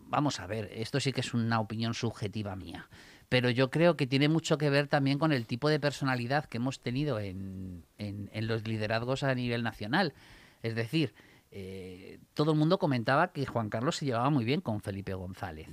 vamos 0.08 0.40
a 0.40 0.48
ver, 0.48 0.70
esto 0.74 1.00
sí 1.00 1.14
que 1.14 1.22
es 1.22 1.34
una 1.34 1.60
opinión 1.60 1.94
subjetiva 1.94 2.56
mía, 2.56 2.90
pero 3.30 3.50
yo 3.50 3.70
creo 3.72 3.96
que 3.96 4.08
tiene 4.08 4.28
mucho 4.28 4.58
que 4.58 4.70
ver 4.70 4.88
también 4.88 5.20
con 5.20 5.32
el 5.32 5.48
tipo 5.48 5.70
de 5.70 5.80
personalidad 5.80 6.46
que 6.46 6.58
hemos 6.58 6.80
tenido 6.80 7.20
en, 7.20 7.86
en 7.98 8.48
los 8.48 8.68
liderazgos 8.68 9.24
a 9.24 9.34
nivel 9.34 9.64
nacional. 9.64 10.14
Es 10.62 10.76
decir, 10.76 11.14
eh, 11.56 12.18
todo 12.34 12.54
el 12.54 12.58
mundo 12.58 12.80
comentaba 12.80 13.28
que 13.28 13.46
Juan 13.46 13.70
Carlos 13.70 13.98
se 13.98 14.06
llevaba 14.06 14.32
muy 14.32 14.44
bien 14.44 14.60
con 14.60 14.82
Felipe 14.82 15.14
González. 15.14 15.68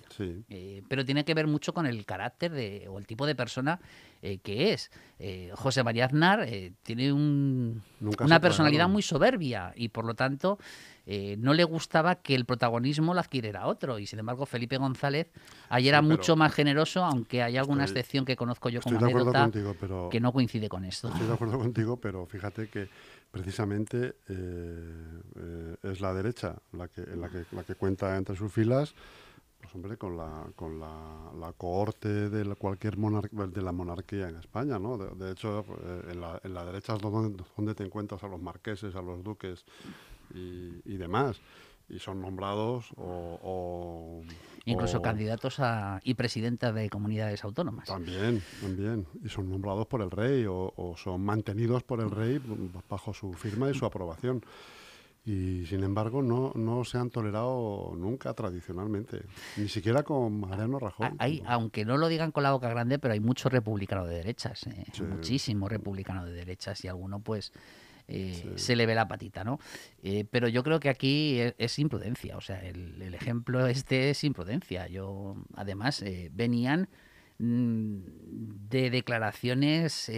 Eh, 0.50 0.82
pero 0.88 1.06
tiene 1.06 1.24
que 1.24 1.32
ver 1.32 1.46
mucho 1.46 1.72
con 1.72 1.86
el 1.86 2.04
carácter 2.04 2.52
de, 2.52 2.86
o 2.86 2.98
el 2.98 3.06
tipo 3.06 3.26
de 3.26 3.34
persona 3.34 3.80
eh, 4.20 4.38
que 4.38 4.74
es. 4.74 4.90
José 5.54 5.82
María 5.82 6.04
Aznar 6.06 6.46
tiene 6.82 7.12
una 7.12 8.40
personalidad 8.40 8.88
muy 8.90 9.02
soberbia 9.02 9.72
y 9.74 9.88
por 9.88 10.04
lo 10.04 10.14
tanto 10.14 10.58
no 11.38 11.54
le 11.54 11.64
gustaba 11.64 12.16
que 12.16 12.34
el 12.34 12.44
protagonismo 12.44 13.12
lo 13.12 13.20
adquiriera 13.20 13.66
otro. 13.66 13.98
Y 13.98 14.06
sin 14.06 14.18
embargo, 14.18 14.46
Felipe 14.46 14.76
González 14.76 15.30
ayer 15.68 15.94
era 15.94 16.02
mucho 16.02 16.36
más 16.36 16.54
generoso, 16.54 17.04
aunque 17.04 17.42
hay 17.42 17.56
alguna 17.56 17.84
excepción 17.84 18.24
que 18.24 18.36
conozco 18.36 18.68
yo 18.68 18.80
como 18.80 18.98
anécdota 18.98 19.50
que 20.10 20.20
no 20.20 20.32
coincide 20.32 20.68
con 20.68 20.84
esto. 20.84 21.08
Estoy 21.08 21.26
de 21.26 21.34
acuerdo 21.34 21.58
contigo, 21.58 21.98
pero 21.98 22.26
fíjate 22.26 22.68
que 22.68 22.88
precisamente 23.30 24.16
eh, 24.28 25.20
eh, 25.36 25.76
es 25.82 26.00
la 26.00 26.12
derecha 26.12 26.56
la 26.72 26.88
que, 26.88 27.02
la, 27.16 27.28
que, 27.28 27.44
la 27.52 27.62
que 27.64 27.74
cuenta 27.74 28.16
entre 28.16 28.36
sus 28.36 28.52
filas 28.52 28.94
pues 29.60 29.74
hombre, 29.74 29.96
con 29.98 30.16
la, 30.16 30.46
con 30.56 30.80
la, 30.80 31.30
la 31.38 31.52
cohorte 31.52 32.30
de 32.30 32.54
cualquier 32.54 32.96
de 32.96 33.62
la 33.62 33.72
monarquía 33.72 34.30
en 34.30 34.36
España, 34.36 34.78
¿no? 34.78 34.96
De, 34.96 35.32
hecho, 35.32 35.66
eh, 35.82 36.12
en, 36.12 36.20
la, 36.22 36.40
en, 36.42 36.54
la, 36.54 36.64
derecha 36.64 36.94
es 36.94 37.02
donde, 37.02 37.44
donde, 37.54 37.74
te 37.74 37.84
encuentras 37.84 38.24
a 38.24 38.28
los 38.28 38.40
marqueses, 38.40 38.94
a 38.96 39.02
los 39.02 39.22
duques 39.22 39.66
y, 40.34 40.80
y 40.86 40.96
demás 40.96 41.38
y 41.90 41.98
son 41.98 42.20
nombrados 42.20 42.86
o... 42.96 44.22
Incluso 44.64 45.02
candidatos 45.02 45.60
a, 45.60 46.00
y 46.04 46.14
presidentas 46.14 46.74
de 46.74 46.88
comunidades 46.90 47.44
autónomas. 47.44 47.86
También, 47.86 48.42
también. 48.60 49.06
Y 49.24 49.28
son 49.28 49.50
nombrados 49.50 49.86
por 49.86 50.02
el 50.02 50.10
rey 50.10 50.44
o, 50.48 50.94
son 50.96 51.24
mantenidos 51.24 51.82
por 51.82 52.00
el 52.00 52.10
rey 52.10 52.40
bajo 52.88 53.14
su 53.14 53.32
firma 53.32 53.70
y 53.70 53.74
su 53.74 53.86
aprobación. 53.86 54.42
Y 55.24 55.66
sin 55.66 55.84
embargo 55.84 56.22
no, 56.22 56.52
no 56.54 56.82
se 56.84 56.96
han 56.96 57.10
tolerado 57.10 57.92
nunca 57.94 58.32
tradicionalmente, 58.32 59.22
ni 59.58 59.68
siquiera 59.68 60.02
con 60.02 60.40
Mariano 60.40 60.78
Rajoy. 60.78 61.08
Hay, 61.18 61.42
aunque 61.46 61.84
no 61.84 61.98
lo 61.98 62.08
digan 62.08 62.32
con 62.32 62.42
la 62.42 62.52
boca 62.52 62.70
grande, 62.70 62.98
pero 62.98 63.12
hay 63.12 63.20
muchos 63.20 63.52
republicanos 63.52 64.08
de 64.08 64.14
derechas, 64.14 64.66
¿eh? 64.66 64.86
muchísimos 65.06 65.70
republicanos 65.70 66.24
de 66.24 66.32
derechas 66.32 66.82
y 66.84 66.88
alguno 66.88 67.20
pues 67.20 67.52
eh, 68.12 68.54
se 68.56 68.74
le 68.74 68.86
ve 68.86 68.94
la 68.96 69.06
patita, 69.06 69.44
¿no? 69.44 69.60
Eh, 70.02 70.24
pero 70.28 70.48
yo 70.48 70.64
creo 70.64 70.80
que 70.80 70.88
aquí 70.88 71.38
e, 71.38 71.54
es, 71.58 71.78
imprudencia, 71.78 72.36
o 72.36 72.40
sea, 72.40 72.60
el, 72.60 73.14
ejemplo 73.14 73.66
este 73.68 74.10
es 74.10 74.24
imprudencia. 74.24 74.88
Yo, 74.88 75.36
además, 75.54 76.02
eh, 76.02 76.28
venían 76.32 76.88
mm, 77.38 77.98
de 78.68 78.90
declaraciones, 78.90 80.10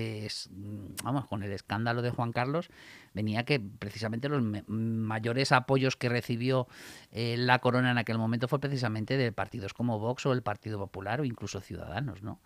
vamos, 1.05 1.26
con 1.26 1.42
el 1.42 1.52
escándalo 1.52 2.00
de 2.00 2.11
Juan 2.11 2.33
Carlos, 2.33 2.70
venía 3.12 3.44
que 3.44 3.61
precisamente 3.61 4.31
los 4.31 4.42
mayores 4.68 5.52
apoyos 5.52 5.96
que 5.96 6.09
recibió 6.09 6.68
la 7.12 7.59
corona 7.59 7.90
en 7.90 7.98
aquel 7.98 8.16
momento 8.16 8.48
fue 8.48 8.59
precisamente 8.59 9.18
de 9.18 9.33
partidos 9.33 9.74
como 9.74 9.98
Vox 9.98 10.24
o 10.24 10.33
el 10.33 10.42
Partido 10.42 10.78
Popular 10.78 11.20
o 11.20 11.24
incluso 11.24 11.61
Ciudadanos, 11.61 12.22
¿no? 12.22 12.40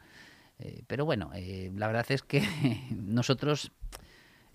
pero 0.86 1.04
bueno, 1.04 1.30
la 1.74 1.86
verdad 1.86 2.06
es 2.08 2.22
que 2.22 2.42
nosotros 2.90 3.72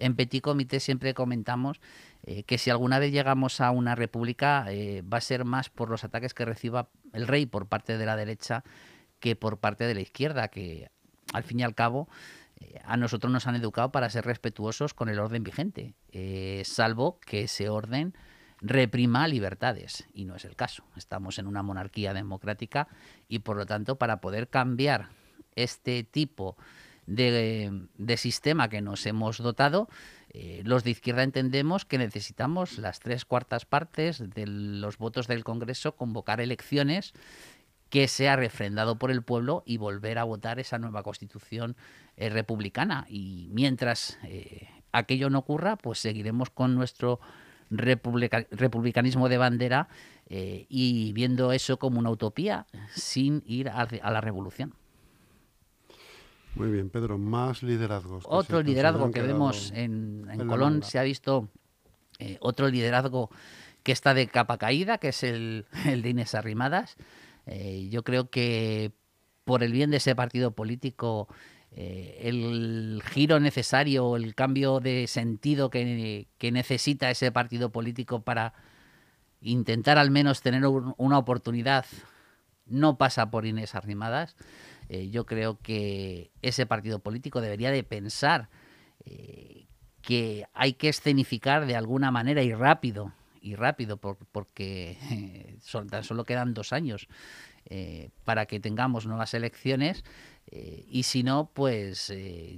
en 0.01 0.15
Petit 0.15 0.41
Comité 0.41 0.79
siempre 0.79 1.13
comentamos 1.13 1.79
eh, 2.23 2.43
que 2.43 2.57
si 2.57 2.69
alguna 2.69 2.99
vez 2.99 3.11
llegamos 3.11 3.61
a 3.61 3.71
una 3.71 3.95
república 3.95 4.65
eh, 4.69 5.01
va 5.01 5.19
a 5.19 5.21
ser 5.21 5.45
más 5.45 5.69
por 5.69 5.89
los 5.89 6.03
ataques 6.03 6.33
que 6.33 6.43
reciba 6.43 6.89
el 7.13 7.27
rey 7.27 7.45
por 7.45 7.67
parte 7.67 7.97
de 7.97 8.05
la 8.05 8.15
derecha 8.15 8.63
que 9.19 9.35
por 9.35 9.59
parte 9.59 9.85
de 9.85 9.93
la 9.93 10.01
izquierda, 10.01 10.47
que 10.47 10.89
al 11.33 11.43
fin 11.43 11.59
y 11.59 11.63
al 11.63 11.75
cabo 11.75 12.09
eh, 12.59 12.81
a 12.83 12.97
nosotros 12.97 13.31
nos 13.31 13.45
han 13.45 13.55
educado 13.55 13.91
para 13.91 14.09
ser 14.09 14.25
respetuosos 14.25 14.93
con 14.95 15.09
el 15.09 15.19
orden 15.19 15.43
vigente, 15.43 15.93
salvo 16.65 17.19
que 17.19 17.43
ese 17.43 17.69
orden 17.69 18.15
reprima 18.61 19.27
libertades, 19.27 20.07
y 20.13 20.25
no 20.25 20.35
es 20.35 20.45
el 20.45 20.55
caso. 20.55 20.83
Estamos 20.95 21.37
en 21.39 21.47
una 21.47 21.63
monarquía 21.63 22.13
democrática 22.13 22.87
y 23.27 23.39
por 23.39 23.57
lo 23.57 23.65
tanto 23.65 23.97
para 23.97 24.21
poder 24.21 24.49
cambiar 24.49 25.09
este 25.55 26.03
tipo 26.03 26.55
de, 26.55 26.61
sistema 28.17 28.69
que 28.69 28.81
nos 28.81 29.05
hemos 29.05 29.37
dotado, 29.37 29.89
eh, 30.33 30.61
los 30.63 30.83
de 30.83 30.91
izquierda 30.91 31.23
entendemos 31.23 31.83
que 31.85 31.97
necesitamos 31.97 32.77
las 32.77 32.99
tres 32.99 33.25
cuartas 33.25 33.65
partes 33.65 34.29
de 34.29 34.47
los 34.47 34.97
votos 34.97 35.27
del 35.27 35.43
Congreso, 35.43 35.95
convocar 35.95 36.39
elecciones 36.39 37.13
que 37.89 38.07
sea 38.07 38.37
refrendado 38.37 38.97
por 38.97 39.11
el 39.11 39.23
pueblo 39.23 39.63
y 39.65 39.75
volver 39.75 40.17
a 40.17 40.23
votar 40.23 40.59
esa 40.59 40.77
nueva 40.77 41.03
constitución 41.03 41.75
eh, 42.15 42.29
republicana. 42.29 43.05
Y 43.09 43.49
mientras 43.51 44.17
eh, 44.23 44.69
aquello 44.93 45.29
no 45.29 45.39
ocurra, 45.39 45.75
pues 45.75 45.99
seguiremos 45.99 46.49
con 46.49 46.75
nuestro 46.75 47.19
republicanismo 47.69 49.29
de 49.29 49.37
bandera 49.37 49.87
y 50.27 51.13
viendo 51.13 51.53
eso 51.53 51.79
como 51.79 51.99
una 51.99 52.09
utopía 52.09 52.65
sin 52.93 53.43
ir 53.45 53.69
a 53.69 54.11
la 54.11 54.19
revolución. 54.19 54.73
Muy 56.55 56.69
bien, 56.69 56.89
Pedro, 56.89 57.17
más 57.17 57.63
liderazgos. 57.63 58.25
Otro 58.27 58.61
liderazgo 58.61 59.11
que 59.11 59.21
vemos 59.21 59.71
en, 59.75 60.27
Colón, 60.47 60.83
se 60.83 60.99
ha 60.99 61.03
visto 61.03 61.49
eh, 62.19 62.37
otro 62.41 62.67
liderazgo 62.67 63.29
que 63.83 63.91
está 63.91 64.13
de 64.13 64.27
capa 64.27 64.57
caída, 64.57 64.97
que 64.97 65.09
es 65.09 65.23
el, 65.23 65.65
de 65.85 66.09
Inés 66.09 66.35
Arrimadas. 66.35 66.95
Eh, 67.45 67.87
yo 67.89 68.03
creo 68.03 68.29
que 68.29 68.91
por 69.45 69.63
el 69.63 69.71
bien 69.71 69.91
de 69.91 69.97
ese 69.97 70.15
partido 70.15 70.51
político, 70.51 71.27
eh, 71.71 72.19
el 72.23 73.01
giro 73.11 73.39
necesario, 73.39 74.15
el 74.15 74.35
cambio 74.35 74.79
de 74.79 75.07
sentido 75.07 75.69
que, 75.69 76.27
necesita 76.39 77.09
ese 77.09 77.31
partido 77.31 77.71
político 77.71 78.21
para 78.21 78.53
intentar 79.41 79.97
al 79.97 80.11
menos 80.11 80.41
tener 80.41 80.63
una 80.65 81.17
oportunidad, 81.17 81.85
no 82.67 82.97
pasa 82.97 83.31
por 83.31 83.45
Inés 83.45 83.73
Arrimadas. 83.73 84.35
Eh, 84.93 85.09
yo 85.09 85.25
creo 85.25 85.57
que 85.57 86.31
ese 86.41 86.65
partido 86.65 86.99
político 86.99 87.39
debería 87.39 87.71
de 87.71 87.81
pensar 87.81 88.49
eh, 89.05 89.65
que 90.01 90.47
hay 90.53 90.73
que 90.73 90.89
escenificar 90.89 91.65
de 91.65 91.77
alguna 91.77 92.11
manera 92.11 92.43
y 92.43 92.53
rápido, 92.53 93.13
y 93.41 93.55
rápido, 93.55 93.95
porque 93.95 94.97
tan 95.89 96.03
solo 96.03 96.25
quedan 96.25 96.53
dos 96.53 96.73
años 96.73 97.07
eh, 97.69 98.09
para 98.25 98.47
que 98.47 98.59
tengamos 98.59 99.05
nuevas 99.05 99.33
elecciones, 99.33 100.03
y 100.51 101.03
si 101.03 101.23
no, 101.23 101.49
pues 101.53 102.13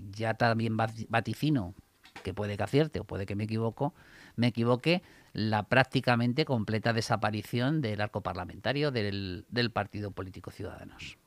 ya 0.09 0.33
también 0.33 0.75
vaticino, 0.75 1.75
que 2.23 2.33
puede 2.33 2.57
que 2.57 2.63
acierte 2.63 2.99
o 2.99 3.03
puede 3.03 3.27
que 3.27 3.35
me 3.35 3.43
equivoco, 3.43 3.93
me 4.35 4.47
equivoque, 4.47 5.03
la 5.33 5.69
prácticamente 5.69 6.45
completa 6.45 6.93
desaparición 6.93 7.81
del 7.81 8.01
arco 8.01 8.21
parlamentario 8.21 8.89
del 8.89 9.71
Partido 9.71 10.09
Político 10.09 10.49
Ciudadanos. 10.49 11.19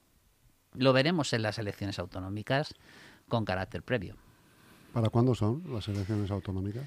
Lo 0.78 0.92
veremos 0.92 1.32
en 1.32 1.42
las 1.42 1.58
elecciones 1.58 1.98
autonómicas 1.98 2.74
con 3.28 3.44
carácter 3.44 3.82
previo. 3.82 4.16
¿Para 4.92 5.10
cuándo 5.10 5.34
son 5.34 5.62
las 5.68 5.88
elecciones 5.88 6.30
autonómicas? 6.30 6.84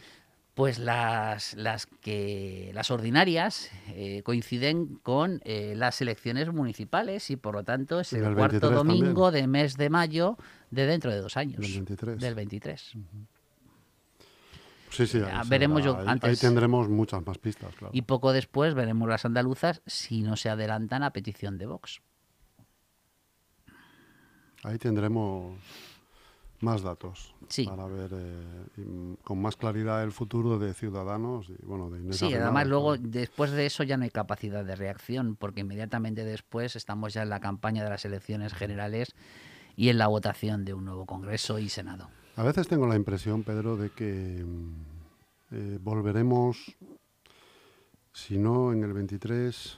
Pues 0.56 0.80
las, 0.80 1.54
las 1.54 1.86
que 1.86 2.71
las 2.73 2.91
ordinarias 2.91 3.69
eh, 3.89 4.23
coinciden 4.23 4.95
con 5.04 5.41
eh, 5.45 5.73
las 5.78 6.02
elecciones 6.02 6.52
municipales 6.52 7.30
y 7.30 7.38
por 7.38 7.56
lo 7.56 7.63
tanto 7.63 7.99
es 7.99 8.12
¿Y 8.12 8.17
el, 8.17 8.36
cuarto 8.36 8.69
23 8.69 8.71
domingo 8.71 9.25
también? 9.25 9.43
de 9.43 9.47
mes 9.47 9.78
de 9.78 9.89
mayo 9.89 10.38
de 10.71 10.86
dentro 10.86 11.12
de 11.12 11.21
dos 11.21 11.38
años. 11.38 11.62
Del 11.62 11.71
23. 11.71 12.19
Del 12.19 12.36
23. 12.36 12.93
Sí, 14.89 15.08
sí. 15.08 15.19
Ahí, 15.19 15.47
veremos 15.47 15.84
será. 15.84 16.04
yo 16.04 16.10
antes. 16.10 16.30
ahí 16.30 16.36
tendremos 16.36 16.89
muchas 16.89 17.25
más 17.25 17.38
pistas, 17.38 17.73
claro. 17.75 17.91
Y 17.93 18.02
poco 18.02 18.34
después 18.34 18.73
veremos 18.73 19.08
las 19.08 19.23
andaluzas 19.23 19.82
si 19.86 20.23
no 20.23 20.36
se 20.36 20.49
adelantan 20.49 21.04
a 21.04 21.13
petición 21.13 21.58
de 21.58 21.67
Vox. 21.67 22.02
Ahí 24.63 24.77
tendremos 24.77 25.55
más 26.61 26.81
datos 26.81 27.33
Sí. 27.47 27.65
para 27.65 27.85
ver 27.87 28.11
eh, 28.13 28.81
mm, 28.81 29.13
con 29.23 29.41
más 29.41 29.55
claridad 29.55 30.03
el 30.03 30.11
futuro 30.11 30.59
de 30.59 30.73
Ciudadanos 30.73 31.49
y 31.49 31.65
bueno 31.65 31.89
de 31.89 31.99
Inés 32.01 32.17
Sí, 32.17 32.33
además 32.33 32.67
luego 32.67 32.97
después 32.97 33.51
de 33.51 33.65
eso 33.65 33.83
ya 33.83 33.95
no 33.95 34.03
hay 34.03 34.09
capacidad 34.09 34.65
de 34.65 34.75
reacción 34.75 35.37
porque 35.37 35.61
inmediatamente 35.61 36.25
después 36.25 36.75
estamos 36.75 37.13
ya 37.13 37.23
en 37.23 37.29
la 37.29 37.39
campaña 37.39 37.83
de 37.85 37.89
las 37.89 38.03
elecciones 38.03 38.53
generales 38.53 39.15
y 39.77 39.87
en 39.87 39.97
la 39.97 40.07
votación 40.07 40.65
de 40.65 40.73
un 40.73 40.83
nuevo 40.83 41.05
Congreso 41.05 41.59
y 41.59 41.69
Senado. 41.69 42.09
A 42.35 42.43
veces 42.43 42.67
tengo 42.67 42.87
la 42.87 42.97
impresión, 42.97 43.43
Pedro, 43.43 43.77
de 43.77 43.89
que 43.91 44.43
mm, 44.45 44.73
eh, 45.51 45.79
volveremos, 45.81 46.75
si 48.11 48.37
no 48.37 48.73
en 48.73 48.83
el 48.83 48.91
23, 48.91 49.77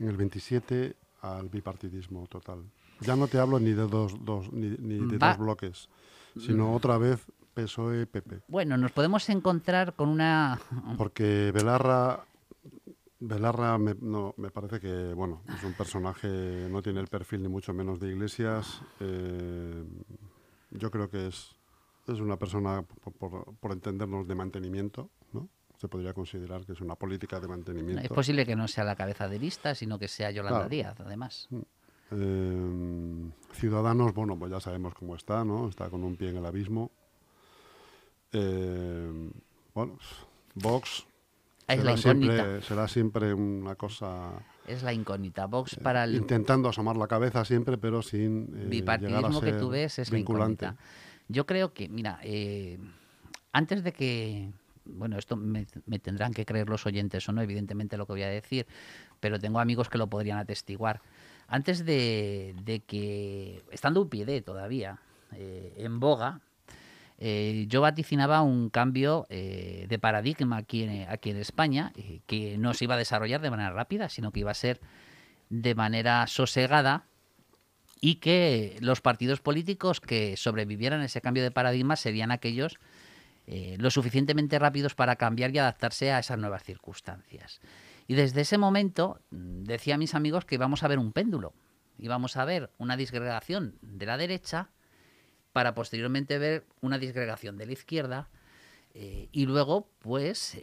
en 0.00 0.08
el 0.08 0.16
27, 0.18 0.94
al 1.22 1.48
bipartidismo 1.48 2.26
total. 2.26 2.62
Ya 3.04 3.16
no 3.16 3.26
te 3.28 3.38
hablo 3.38 3.58
ni 3.58 3.72
de 3.72 3.86
dos, 3.86 4.14
dos 4.24 4.52
ni, 4.52 4.68
ni 4.78 5.06
de 5.06 5.18
Va- 5.18 5.28
dos 5.30 5.38
bloques, 5.38 5.88
sino 6.38 6.72
otra 6.74 6.98
vez 6.98 7.26
PSOE-PP. 7.54 8.42
Bueno, 8.48 8.76
nos 8.76 8.92
podemos 8.92 9.28
encontrar 9.28 9.94
con 9.94 10.08
una... 10.08 10.58
Porque 10.98 11.50
Belarra, 11.52 12.24
Belarra 13.20 13.78
me, 13.78 13.94
no, 14.00 14.34
me 14.36 14.50
parece 14.50 14.80
que 14.80 15.12
bueno 15.14 15.42
es 15.54 15.62
un 15.64 15.74
personaje, 15.74 16.28
no 16.70 16.82
tiene 16.82 17.00
el 17.00 17.08
perfil 17.08 17.42
ni 17.42 17.48
mucho 17.48 17.72
menos 17.72 18.00
de 18.00 18.08
Iglesias. 18.08 18.80
eh, 19.00 19.84
yo 20.70 20.90
creo 20.90 21.08
que 21.10 21.26
es, 21.28 21.54
es 22.08 22.18
una 22.20 22.36
persona, 22.36 22.82
por, 22.82 23.12
por- 23.12 23.54
por 23.56 23.72
entendernos, 23.72 24.26
de 24.26 24.34
mantenimiento, 24.34 25.10
¿no? 25.32 25.48
Se 25.78 25.88
podría 25.88 26.14
considerar 26.14 26.64
que 26.64 26.72
es 26.72 26.80
una 26.80 26.94
política 26.94 27.40
de 27.40 27.48
mantenimiento. 27.48 28.02
Es 28.02 28.08
posible 28.08 28.46
que 28.46 28.54
no 28.56 28.68
sea 28.68 28.84
la 28.84 28.94
cabeza 28.96 29.28
de 29.28 29.38
lista, 29.38 29.74
sino 29.74 29.98
que 29.98 30.08
sea 30.08 30.30
Yolanda 30.30 30.60
Claro. 30.60 30.70
Díaz, 30.70 31.00
además. 31.00 31.48
Eh, 32.12 33.30
Ciudadanos, 33.54 34.12
bueno, 34.14 34.38
pues 34.38 34.50
ya 34.50 34.60
sabemos 34.60 34.94
cómo 34.94 35.14
está, 35.16 35.44
¿no? 35.44 35.68
Está 35.68 35.88
con 35.90 36.02
un 36.04 36.16
pie 36.16 36.30
en 36.30 36.36
el 36.38 36.46
abismo. 36.46 36.90
Eh, 38.32 39.30
bueno, 39.74 39.98
Vox 40.54 41.04
Es 41.68 41.84
la 41.84 41.96
será 41.96 42.14
incógnita. 42.14 42.34
siempre, 42.34 42.62
será 42.62 42.88
siempre 42.88 43.34
una 43.34 43.74
cosa 43.74 44.30
Es 44.66 44.82
la 44.82 44.92
incógnita. 44.92 45.46
Vox 45.46 45.76
para 45.76 46.04
el 46.04 46.14
intentando 46.14 46.68
asomar 46.68 46.96
la 46.96 47.06
cabeza 47.08 47.44
siempre, 47.44 47.76
pero 47.78 48.02
sin 48.02 48.48
eh, 48.56 48.66
bipartidismo 48.68 49.40
que 49.40 49.52
tú 49.52 49.68
ves 49.70 49.98
es 49.98 50.10
la 50.10 50.16
vinculante. 50.16 50.64
incógnita. 50.66 50.84
Yo 51.28 51.46
creo 51.46 51.72
que, 51.72 51.88
mira, 51.88 52.18
eh, 52.22 52.78
antes 53.52 53.84
de 53.84 53.92
que, 53.92 54.50
bueno, 54.84 55.18
esto 55.18 55.36
me, 55.36 55.66
me 55.86 55.98
tendrán 55.98 56.32
que 56.32 56.44
creer 56.44 56.68
los 56.68 56.84
oyentes 56.86 57.26
o 57.28 57.32
no, 57.32 57.42
evidentemente 57.42 57.96
lo 57.96 58.06
que 58.06 58.12
voy 58.12 58.22
a 58.22 58.28
decir, 58.28 58.66
pero 59.20 59.38
tengo 59.38 59.60
amigos 59.60 59.88
que 59.88 59.98
lo 59.98 60.08
podrían 60.08 60.38
atestiguar. 60.38 61.00
Antes 61.52 61.84
de, 61.84 62.82
que, 62.86 63.62
estando 63.70 64.00
UPyD 64.00 64.42
todavía 64.42 65.00
eh, 65.32 65.74
en 65.76 66.00
boga, 66.00 66.40
eh, 67.18 67.66
yo 67.68 67.82
vaticinaba 67.82 68.40
un 68.40 68.70
cambio 68.70 69.26
eh, 69.28 69.84
de 69.86 69.98
paradigma 69.98 70.56
aquí 70.56 70.84
en, 70.84 71.36
España, 71.36 71.92
que 72.26 72.56
no 72.56 72.72
se 72.72 72.84
iba 72.84 72.94
a 72.94 72.98
desarrollar 72.98 73.42
de 73.42 73.50
manera 73.50 73.68
rápida, 73.68 74.08
sino 74.08 74.32
que 74.32 74.40
iba 74.40 74.50
a 74.50 74.54
ser 74.54 74.80
de 75.50 75.74
manera 75.74 76.26
sosegada 76.26 77.04
y 78.00 78.14
que 78.14 78.78
los 78.80 79.02
partidos 79.02 79.40
políticos 79.40 80.00
que 80.00 80.38
sobrevivieran 80.38 81.02
ese 81.02 81.20
cambio 81.20 81.42
de 81.42 81.50
paradigma 81.50 81.96
serían 81.96 82.30
aquellos 82.30 82.78
lo 83.76 83.90
suficientemente 83.90 84.58
rápidos 84.58 84.94
para 84.94 85.16
cambiar 85.16 85.54
y 85.54 85.58
adaptarse 85.58 86.12
a 86.12 86.20
esas 86.20 86.38
nuevas 86.38 86.62
circunstancias. 86.62 87.60
Y 88.12 88.14
desde 88.14 88.42
ese 88.42 88.58
momento 88.58 89.22
mm, 89.30 89.62
decía 89.62 89.94
a 89.94 89.96
mis 89.96 90.14
amigos 90.14 90.44
que 90.44 90.56
íbamos 90.56 90.82
a 90.82 90.88
ver 90.88 90.98
un 90.98 91.12
péndulo, 91.12 91.54
íbamos 91.98 92.36
a 92.36 92.44
ver 92.44 92.68
una 92.76 92.98
disgregación 92.98 93.78
de 93.80 94.04
la 94.04 94.18
derecha 94.18 94.68
para 95.54 95.72
posteriormente 95.72 96.36
ver 96.36 96.66
una 96.82 96.98
disgregación 96.98 97.56
de 97.56 97.64
la 97.64 97.72
izquierda 97.72 98.28
eh, 98.92 99.30
y 99.32 99.46
luego, 99.46 99.88
pues, 100.00 100.60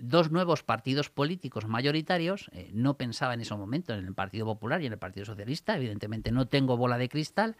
dos 0.00 0.30
nuevos 0.30 0.62
partidos 0.62 1.10
políticos 1.10 1.66
mayoritarios, 1.66 2.48
eh, 2.52 2.70
no 2.72 2.96
pensaba 2.96 3.34
en 3.34 3.40
ese 3.40 3.56
momento 3.56 3.92
en 3.92 4.06
el 4.06 4.14
Partido 4.14 4.46
Popular 4.46 4.80
y 4.82 4.86
en 4.86 4.92
el 4.92 5.00
Partido 5.00 5.26
Socialista, 5.26 5.76
evidentemente 5.76 6.30
no 6.30 6.46
tengo 6.46 6.76
bola 6.76 6.96
de 6.96 7.08
cristal, 7.08 7.56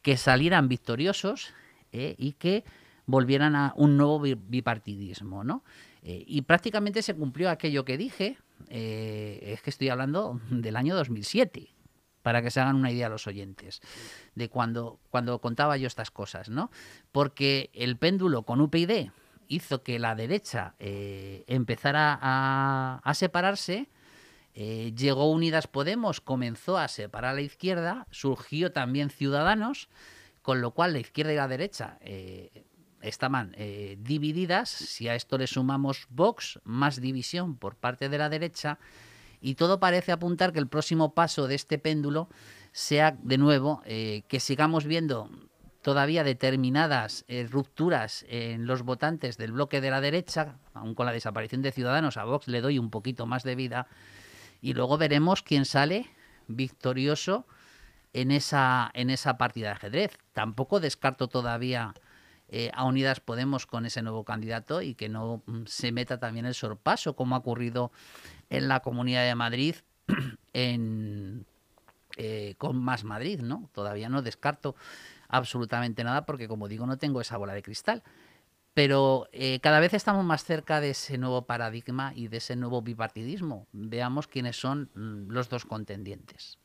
que 0.00 0.16
salieran 0.16 0.68
victoriosos 0.68 1.52
eh, 1.90 2.14
y 2.16 2.34
que 2.34 2.62
volvieran 3.04 3.56
a 3.56 3.72
un 3.74 3.96
nuevo 3.96 4.20
bi- 4.20 4.36
bipartidismo, 4.36 5.42
¿no? 5.42 5.64
Eh, 6.02 6.24
y 6.26 6.42
prácticamente 6.42 7.02
se 7.02 7.14
cumplió 7.14 7.50
aquello 7.50 7.84
que 7.84 7.96
dije, 7.96 8.38
eh, 8.68 9.40
es 9.42 9.62
que 9.62 9.70
estoy 9.70 9.88
hablando 9.88 10.40
del 10.50 10.76
año 10.76 10.94
2007, 10.96 11.68
para 12.22 12.42
que 12.42 12.50
se 12.50 12.60
hagan 12.60 12.76
una 12.76 12.90
idea 12.90 13.08
los 13.08 13.26
oyentes 13.26 13.80
de 14.34 14.48
cuando, 14.48 15.00
cuando 15.10 15.40
contaba 15.40 15.76
yo 15.76 15.86
estas 15.86 16.10
cosas, 16.10 16.48
¿no? 16.48 16.70
Porque 17.12 17.70
el 17.72 17.96
péndulo 17.96 18.42
con 18.42 18.60
UPyD 18.60 19.10
hizo 19.48 19.82
que 19.82 19.98
la 19.98 20.14
derecha 20.14 20.74
eh, 20.78 21.44
empezara 21.46 22.18
a, 22.20 23.14
separarse, 23.14 23.88
llegó 24.54 25.30
Unidas 25.30 25.68
Podemos, 25.68 26.20
comenzó 26.20 26.78
a 26.78 26.88
separar 26.88 27.30
a 27.30 27.34
la 27.34 27.42
izquierda, 27.42 28.08
surgió 28.10 28.72
también 28.72 29.08
Ciudadanos, 29.08 29.88
con 30.42 30.60
lo 30.60 30.72
cual 30.72 30.94
la 30.94 30.98
izquierda 30.98 31.32
y 31.32 31.36
la 31.36 31.46
derecha 31.46 31.98
estaban 33.00 33.54
eh, 33.56 33.96
divididas. 34.00 34.68
Si 34.68 35.08
a 35.08 35.14
esto 35.14 35.38
le 35.38 35.46
sumamos 35.46 36.06
Vox, 36.10 36.60
más 36.64 37.00
división 37.00 37.56
por 37.56 37.76
parte 37.76 38.08
de 38.08 38.18
la 38.18 38.28
derecha, 38.28 38.78
y 39.40 39.54
todo 39.54 39.78
parece 39.78 40.12
apuntar 40.12 40.52
que 40.52 40.58
el 40.58 40.68
próximo 40.68 41.14
paso 41.14 41.46
de 41.46 41.54
este 41.54 41.78
péndulo 41.78 42.28
sea 42.72 43.16
de 43.22 43.38
nuevo 43.38 43.82
eh, 43.84 44.22
que 44.28 44.40
sigamos 44.40 44.84
viendo 44.84 45.30
todavía 45.82 46.24
determinadas 46.24 47.24
eh, 47.28 47.46
rupturas 47.48 48.26
en 48.28 48.66
los 48.66 48.82
votantes 48.82 49.38
del 49.38 49.52
bloque 49.52 49.80
de 49.80 49.90
la 49.90 50.00
derecha, 50.00 50.58
aun 50.74 50.94
con 50.94 51.06
la 51.06 51.12
desaparición 51.12 51.62
de 51.62 51.72
Ciudadanos, 51.72 52.16
a 52.16 52.24
Vox 52.24 52.48
le 52.48 52.60
doy 52.60 52.78
un 52.78 52.90
poquito 52.90 53.26
más 53.26 53.42
de 53.42 53.54
vida, 53.54 53.86
y 54.60 54.74
luego 54.74 54.98
veremos 54.98 55.42
quién 55.42 55.64
sale 55.64 56.10
victorioso 56.48 57.46
en 58.12 58.32
esa, 58.32 58.90
en 58.94 59.10
esa 59.10 59.38
partida 59.38 59.68
de 59.68 59.74
ajedrez. 59.74 60.18
Tampoco 60.32 60.80
descarto 60.80 61.28
todavía 61.28 61.94
eh, 62.48 62.70
a 62.74 62.84
Unidas 62.84 63.20
Podemos 63.20 63.66
con 63.66 63.86
ese 63.86 64.02
nuevo 64.02 64.24
candidato 64.24 64.82
y 64.82 64.94
que 64.94 65.08
no 65.08 65.42
mm, 65.46 65.64
se 65.66 65.92
meta 65.92 66.18
también 66.18 66.46
el 66.46 66.54
sorpaso, 66.54 67.14
como 67.14 67.34
ha 67.34 67.38
ocurrido 67.38 67.92
en 68.50 68.68
la 68.68 68.80
Comunidad 68.80 69.24
de 69.24 69.34
Madrid 69.34 69.76
en, 70.52 71.46
eh, 72.16 72.54
con 72.58 72.82
Más 72.82 73.04
Madrid, 73.04 73.40
¿no? 73.40 73.68
Todavía 73.72 74.08
no 74.08 74.22
descarto 74.22 74.74
absolutamente 75.28 76.04
nada 76.04 76.24
porque, 76.24 76.48
como 76.48 76.68
digo, 76.68 76.86
no 76.86 76.98
tengo 76.98 77.20
esa 77.20 77.36
bola 77.36 77.54
de 77.54 77.62
cristal. 77.62 78.02
Pero 78.74 79.28
eh, 79.32 79.60
cada 79.60 79.80
vez 79.80 79.92
estamos 79.92 80.24
más 80.24 80.44
cerca 80.44 80.80
de 80.80 80.90
ese 80.90 81.18
nuevo 81.18 81.42
paradigma 81.42 82.12
y 82.14 82.28
de 82.28 82.38
ese 82.38 82.56
nuevo 82.56 82.80
bipartidismo. 82.80 83.66
Veamos 83.72 84.26
quiénes 84.26 84.58
son 84.58 84.90
mm, 84.94 85.30
los 85.30 85.48
dos 85.48 85.64
contendientes. 85.64 86.58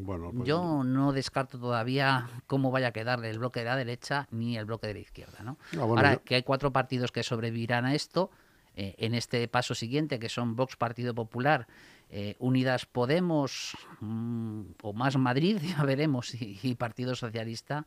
Bueno, 0.00 0.30
pues, 0.32 0.46
Yo 0.48 0.82
no 0.84 1.12
descarto 1.12 1.58
todavía 1.58 2.28
cómo 2.46 2.70
vaya 2.70 2.88
a 2.88 2.92
quedar 2.92 3.24
el 3.24 3.38
bloque 3.38 3.60
de 3.60 3.66
la 3.66 3.76
derecha 3.76 4.26
ni 4.30 4.56
el 4.56 4.64
bloque 4.64 4.86
de 4.86 4.94
la 4.94 5.00
izquierda. 5.00 5.42
¿no? 5.42 5.58
Ah, 5.74 5.84
bueno, 5.84 5.94
Ahora 5.96 6.14
yo- 6.14 6.24
que 6.24 6.34
hay 6.36 6.42
cuatro 6.42 6.72
partidos 6.72 7.12
que 7.12 7.22
sobrevivirán 7.22 7.84
a 7.84 7.94
esto, 7.94 8.30
eh, 8.76 8.94
en 8.98 9.14
este 9.14 9.46
paso 9.48 9.74
siguiente, 9.74 10.18
que 10.18 10.28
son 10.28 10.54
Vox, 10.56 10.76
Partido 10.76 11.14
Popular, 11.14 11.66
eh, 12.10 12.36
Unidas 12.38 12.86
Podemos 12.86 13.76
mm, 14.00 14.62
o 14.82 14.92
Más 14.92 15.16
Madrid, 15.16 15.58
ya 15.82 15.82
veremos, 15.84 16.34
y, 16.34 16.58
y 16.62 16.74
Partido 16.76 17.14
Socialista, 17.16 17.86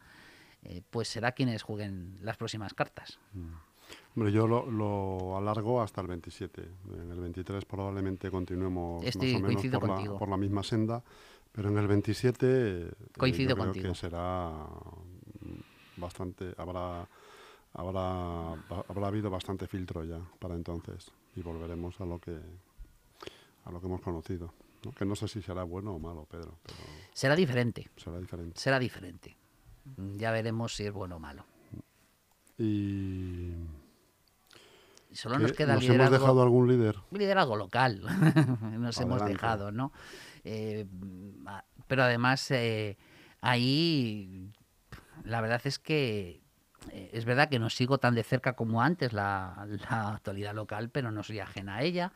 eh, 0.63 0.81
pues 0.89 1.07
será 1.07 1.31
quienes 1.31 1.63
jueguen 1.63 2.17
las 2.21 2.37
próximas 2.37 2.73
cartas. 2.73 3.17
hombre, 4.15 4.31
yo 4.31 4.45
lo, 4.47 4.69
lo 4.69 5.37
alargo 5.37 5.81
hasta 5.81 6.01
el 6.01 6.07
27. 6.07 6.61
En 7.01 7.11
el 7.11 7.19
23 7.19 7.65
probablemente 7.65 8.29
continuemos 8.29 9.03
Estoy- 9.05 9.33
más 9.41 9.41
o 9.41 9.47
menos 9.47 9.63
la, 10.11 10.17
por 10.19 10.29
la 10.29 10.37
misma 10.37 10.61
senda, 10.63 11.03
pero 11.51 11.69
en 11.69 11.77
el 11.77 11.87
27 11.87 12.37
eh, 12.47 12.91
Coincido 13.17 13.49
yo 13.49 13.55
creo 13.55 13.65
contigo. 13.65 13.89
que 13.89 13.95
será 13.95 14.49
mm, 14.49 15.99
bastante 16.01 16.53
habrá 16.57 17.07
habrá 17.73 18.51
habrá 18.87 19.07
habido 19.07 19.29
bastante 19.29 19.67
filtro 19.67 20.03
ya 20.03 20.19
para 20.39 20.55
entonces 20.55 21.11
y 21.35 21.41
volveremos 21.41 21.99
a 22.01 22.05
lo 22.05 22.19
que 22.19 22.37
a 23.65 23.71
lo 23.71 23.79
que 23.79 23.87
hemos 23.87 24.01
conocido. 24.01 24.53
¿no? 24.83 24.91
Que 24.91 25.05
no 25.05 25.15
sé 25.15 25.27
si 25.27 25.41
será 25.41 25.63
bueno 25.63 25.93
o 25.93 25.99
malo, 25.99 26.25
Pedro, 26.25 26.57
pero 26.63 26.79
será 27.13 27.35
diferente. 27.35 27.87
Será 27.97 28.19
diferente. 28.19 28.59
Será 28.59 28.79
diferente. 28.79 29.37
Ya 30.17 30.31
veremos 30.31 30.75
si 30.75 30.85
es 30.85 30.91
bueno 30.93 31.17
o 31.17 31.19
malo. 31.19 31.45
Y... 32.57 33.53
Solo 35.11 35.39
nos 35.39 35.51
queda 35.53 35.73
¿Nos 35.73 35.83
liderazgo, 35.83 36.15
hemos 36.15 36.19
dejado 36.21 36.41
algún 36.41 36.67
líder? 36.67 36.97
liderazgo 37.11 37.55
local. 37.57 38.01
nos 38.79 38.99
hemos 38.99 39.25
dejado, 39.25 39.71
¿no? 39.71 39.91
Eh, 40.43 40.85
pero 41.87 42.03
además, 42.03 42.49
eh, 42.51 42.97
ahí 43.41 44.51
la 45.23 45.41
verdad 45.41 45.61
es 45.65 45.79
que 45.79 46.41
eh, 46.91 47.09
es 47.13 47.25
verdad 47.25 47.49
que 47.49 47.59
no 47.59 47.69
sigo 47.69 47.99
tan 47.99 48.15
de 48.15 48.23
cerca 48.23 48.53
como 48.53 48.81
antes 48.81 49.13
la, 49.13 49.67
la 49.89 50.13
actualidad 50.13 50.53
local, 50.53 50.89
pero 50.89 51.11
no 51.11 51.23
soy 51.23 51.39
ajena 51.39 51.77
a 51.77 51.83
ella. 51.83 52.11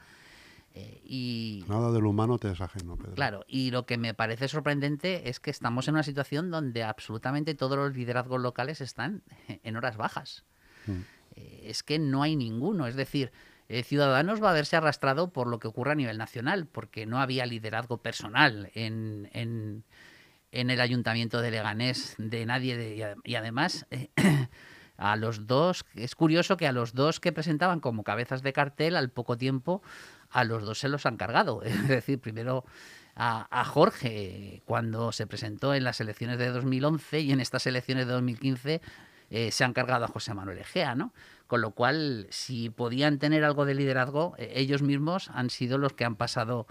Eh, 0.73 1.01
y, 1.05 1.65
Nada 1.69 1.91
del 1.91 2.05
humano 2.05 2.37
te 2.37 2.51
es 2.51 2.59
ajeno, 2.59 2.97
Pedro. 2.97 3.13
Claro, 3.13 3.45
y 3.47 3.71
lo 3.71 3.85
que 3.85 3.97
me 3.97 4.13
parece 4.13 4.49
sorprendente 4.49 5.29
es 5.29 5.39
que 5.39 5.49
estamos 5.49 5.87
en 5.87 5.93
una 5.93 6.03
situación 6.03 6.51
donde 6.51 6.83
absolutamente 6.83 7.55
todos 7.55 7.77
los 7.77 7.95
liderazgos 7.95 8.41
locales 8.41 8.81
están 8.81 9.23
en 9.47 9.77
horas 9.77 9.95
bajas. 9.95 10.43
Mm. 10.85 10.99
Eh, 11.37 11.61
Es 11.63 11.83
que 11.83 11.97
no 11.97 12.23
hay 12.23 12.35
ninguno, 12.35 12.87
es 12.87 12.95
decir, 12.95 13.31
eh, 13.69 13.83
Ciudadanos 13.83 14.43
va 14.43 14.51
a 14.51 14.53
verse 14.53 14.75
arrastrado 14.75 15.31
por 15.31 15.47
lo 15.47 15.59
que 15.59 15.67
ocurre 15.67 15.91
a 15.93 15.95
nivel 15.95 16.17
nacional, 16.17 16.67
porque 16.67 17.05
no 17.05 17.19
había 17.19 17.45
liderazgo 17.45 17.97
personal 17.97 18.71
en, 18.75 19.29
en- 19.33 19.83
el 20.69 20.79
ayuntamiento 20.79 21.41
de 21.41 21.51
Leganés 21.51 22.15
de 22.17 22.45
nadie, 22.45 22.77
de- 22.77 23.15
y 23.23 23.35
además 23.35 23.85
eh, 23.91 24.09
a 24.97 25.15
los 25.17 25.47
dos, 25.47 25.83
es 25.95 26.15
curioso 26.15 26.55
que 26.57 26.67
a 26.67 26.71
los 26.71 26.93
dos 26.93 27.19
que 27.19 27.33
presentaban 27.33 27.79
como 27.81 28.03
cabezas 28.03 28.41
de 28.41 28.53
cartel, 28.53 28.95
al 28.95 29.09
poco 29.09 29.37
tiempo, 29.37 29.81
a 30.29 30.43
los 30.45 30.63
dos 30.63 30.79
se 30.79 30.87
los 30.89 31.05
han 31.05 31.17
cargado. 31.17 31.61
Es 31.63 31.87
decir, 31.87 32.19
primero 32.19 32.63
a, 33.15 33.47
a 33.49 33.65
Jorge, 33.65 34.61
cuando 34.65 35.11
se 35.11 35.27
presentó 35.27 35.73
en 35.73 35.83
las 35.83 35.99
elecciones 35.99 36.37
de 36.37 36.47
2011 36.49 37.19
y 37.21 37.31
en 37.31 37.39
estas 37.41 37.65
elecciones 37.67 38.07
de 38.07 38.13
2015 38.13 38.81
eh, 39.29 39.51
se 39.51 39.63
han 39.63 39.73
cargado 39.73 40.05
a 40.05 40.07
José 40.07 40.33
Manuel 40.33 40.59
Egea, 40.59 40.95
¿no? 40.95 41.13
Con 41.47 41.61
lo 41.61 41.71
cual, 41.71 42.27
si 42.29 42.69
podían 42.69 43.19
tener 43.19 43.43
algo 43.43 43.65
de 43.65 43.73
liderazgo, 43.73 44.35
eh, 44.37 44.53
ellos 44.55 44.81
mismos 44.81 45.29
han 45.33 45.49
sido 45.49 45.77
los 45.77 45.93
que 45.93 46.05
han 46.05 46.15
pasado 46.15 46.67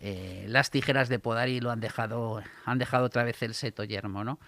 eh, 0.00 0.46
las 0.48 0.70
tijeras 0.70 1.08
de 1.08 1.18
podar 1.18 1.48
y 1.48 1.60
lo 1.60 1.70
han 1.70 1.80
dejado, 1.80 2.42
han 2.64 2.78
dejado 2.78 3.06
otra 3.06 3.24
vez 3.24 3.42
el 3.42 3.54
seto 3.54 3.84
yermo, 3.84 4.24
¿no? 4.24 4.38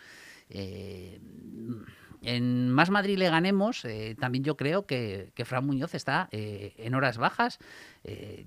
En 2.24 2.70
Más 2.70 2.90
Madrid 2.90 3.16
le 3.18 3.30
ganemos, 3.30 3.86
también 4.20 4.44
yo 4.44 4.56
creo 4.56 4.84
que, 4.86 5.32
que 5.34 5.46
Fran 5.46 5.64
Muñoz 5.64 5.94
está 5.94 6.28
en 6.30 6.94
horas 6.94 7.16
bajas. 7.16 7.58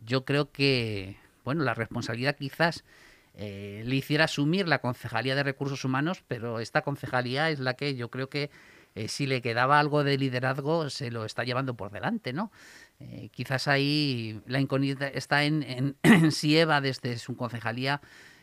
Yo 0.05 0.23
creo 0.23 0.51
que, 0.51 1.17
bueno, 1.43 1.63
la 1.63 1.73
responsabilidad 1.73 2.35
quizás 2.35 2.83
le 3.35 3.95
hiciera 3.95 4.25
asumir 4.25 4.67
la 4.67 4.79
Concejalía 4.79 5.33
de 5.33 5.41
Recursos 5.41 5.83
Humanos, 5.83 6.23
pero 6.27 6.59
esta 6.59 6.83
concejalía 6.83 7.49
es 7.49 7.59
la 7.59 7.73
que 7.73 7.95
yo 7.95 8.11
creo 8.11 8.29
que 8.29 8.51
eh, 8.95 9.07
si 9.07 9.27
le 9.27 9.41
quedaba 9.41 9.79
algo 9.79 10.03
de 10.03 10.17
liderazgo 10.17 10.89
se 10.89 11.11
lo 11.11 11.25
está 11.25 11.43
llevando 11.43 11.75
por 11.75 11.91
delante, 11.91 12.33
¿no? 12.33 12.51
Eh, 12.99 13.29
quizás 13.31 13.67
ahí 13.67 14.41
la 14.47 14.59
incógnita 14.59 15.07
está 15.07 15.43
en, 15.43 15.63
en- 15.63 15.97
en 16.03 16.31
si 16.31 16.57
Eva 16.57 16.81
desde 16.81 17.17
su 17.17 17.35
concejalía 17.35 18.01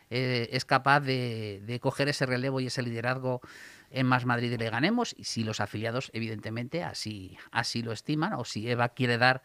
eh, 0.09 0.49
es 0.51 0.63
capaz 0.65 0.99
de, 0.99 1.61
coger 1.81 2.07
ese 2.07 2.25
relevo 2.27 2.59
y 2.59 2.67
ese 2.67 2.83
liderazgo 2.83 3.41
en 3.89 4.05
Más 4.05 4.25
Madrid 4.25 4.51
y 4.51 4.57
le 4.57 4.69
ganemos 4.69 5.15
y 5.17 5.23
si 5.23 5.43
los 5.43 5.59
afiliados 5.59 6.11
evidentemente 6.13 6.83
así, 6.83 7.37
así 7.51 7.81
lo 7.81 7.91
estiman 7.91 8.33
o 8.33 8.45
si 8.45 8.69
Eva 8.69 8.89
quiere 8.89 9.17
dar 9.17 9.43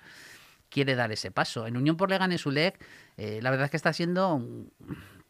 quiere 0.71 0.95
dar 0.95 1.11
ese 1.13 1.31
paso. 1.31 1.67
En 1.67 1.79
Unión 1.79 1.97
por 1.97 2.11
ULEG, 2.11 2.79
eh, 3.17 3.41
la 3.41 3.51
verdad 3.51 3.65
es 3.67 3.71
que 3.71 3.79
está 3.79 3.95
siendo 3.95 4.43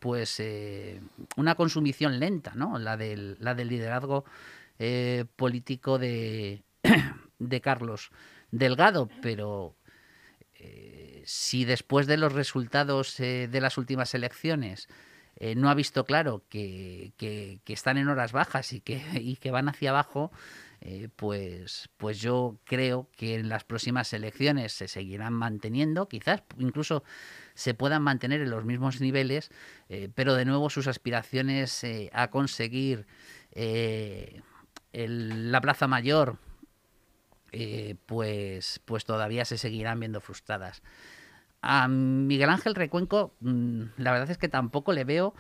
pues 0.01 0.43
una 1.37 1.55
consumición 1.55 2.19
lenta, 2.21 2.53
¿no? 2.55 2.79
La 2.79 2.97
del, 2.97 3.37
la 3.41 3.55
del 3.55 3.69
liderazgo 3.69 4.25
eh, 4.79 5.25
político 5.37 5.99
de, 5.99 6.65
de 7.39 7.61
Carlos 7.61 8.11
Delgado, 8.51 9.11
pero 9.21 9.77
eh, 10.55 11.23
si 11.27 11.65
después 11.65 12.07
de 12.07 12.17
los 12.17 12.33
resultados 12.33 13.19
eh, 13.21 13.49
de 13.51 13.61
las 13.61 13.79
últimas 13.79 14.15
elecciones 14.15 14.89
no 15.57 15.71
ha 15.71 15.75
visto 15.75 16.05
claro 16.05 16.43
que, 16.49 17.13
que- 17.17 17.61
están 17.69 17.97
en 17.97 18.09
horas 18.09 18.33
bajas 18.33 18.73
y 18.73 18.81
que, 18.81 19.01
y 19.21 19.37
que 19.37 19.53
van 19.53 19.69
hacia 19.69 19.91
abajo, 19.91 20.33
pues, 21.15 21.91
pues 21.97 22.21
yo 22.21 22.59
creo 22.65 23.09
que 23.17 23.37
en 23.37 23.49
las 23.49 23.63
próximas 23.63 24.13
elecciones 24.13 24.73
se 24.73 24.89
seguirán 24.89 25.33
manteniendo, 25.35 26.09
quizás 26.09 26.43
incluso 26.59 27.05
se 27.55 27.73
puedan 27.75 28.03
mantener 28.03 28.41
en 28.41 28.51
los 28.51 28.65
mismos 28.65 29.01
niveles, 29.01 29.51
pero 30.17 30.35
de 30.35 30.45
nuevo 30.45 30.71
sus 30.71 30.89
aspiraciones 30.89 31.87
a 32.13 32.31
conseguir 32.31 33.07
la 34.93 35.61
Plaza 35.61 35.87
Mayor, 35.87 36.39
eh, 37.53 37.97
pues, 38.07 38.81
pues 38.85 39.05
todavía 39.05 39.45
se 39.45 39.59
seguirán 39.59 40.01
viendo 40.01 40.21
frustradas. 40.21 40.83
A 41.63 41.89
Miguel 41.89 42.51
Ángel 42.51 42.75
Recuenco, 42.75 43.35
mm, 43.41 43.83
la 43.97 44.13
verdad 44.13 44.31
es 44.31 44.39
que 44.39 44.49
tampoco 44.49 44.93
le 44.93 45.05
veo 45.05 45.35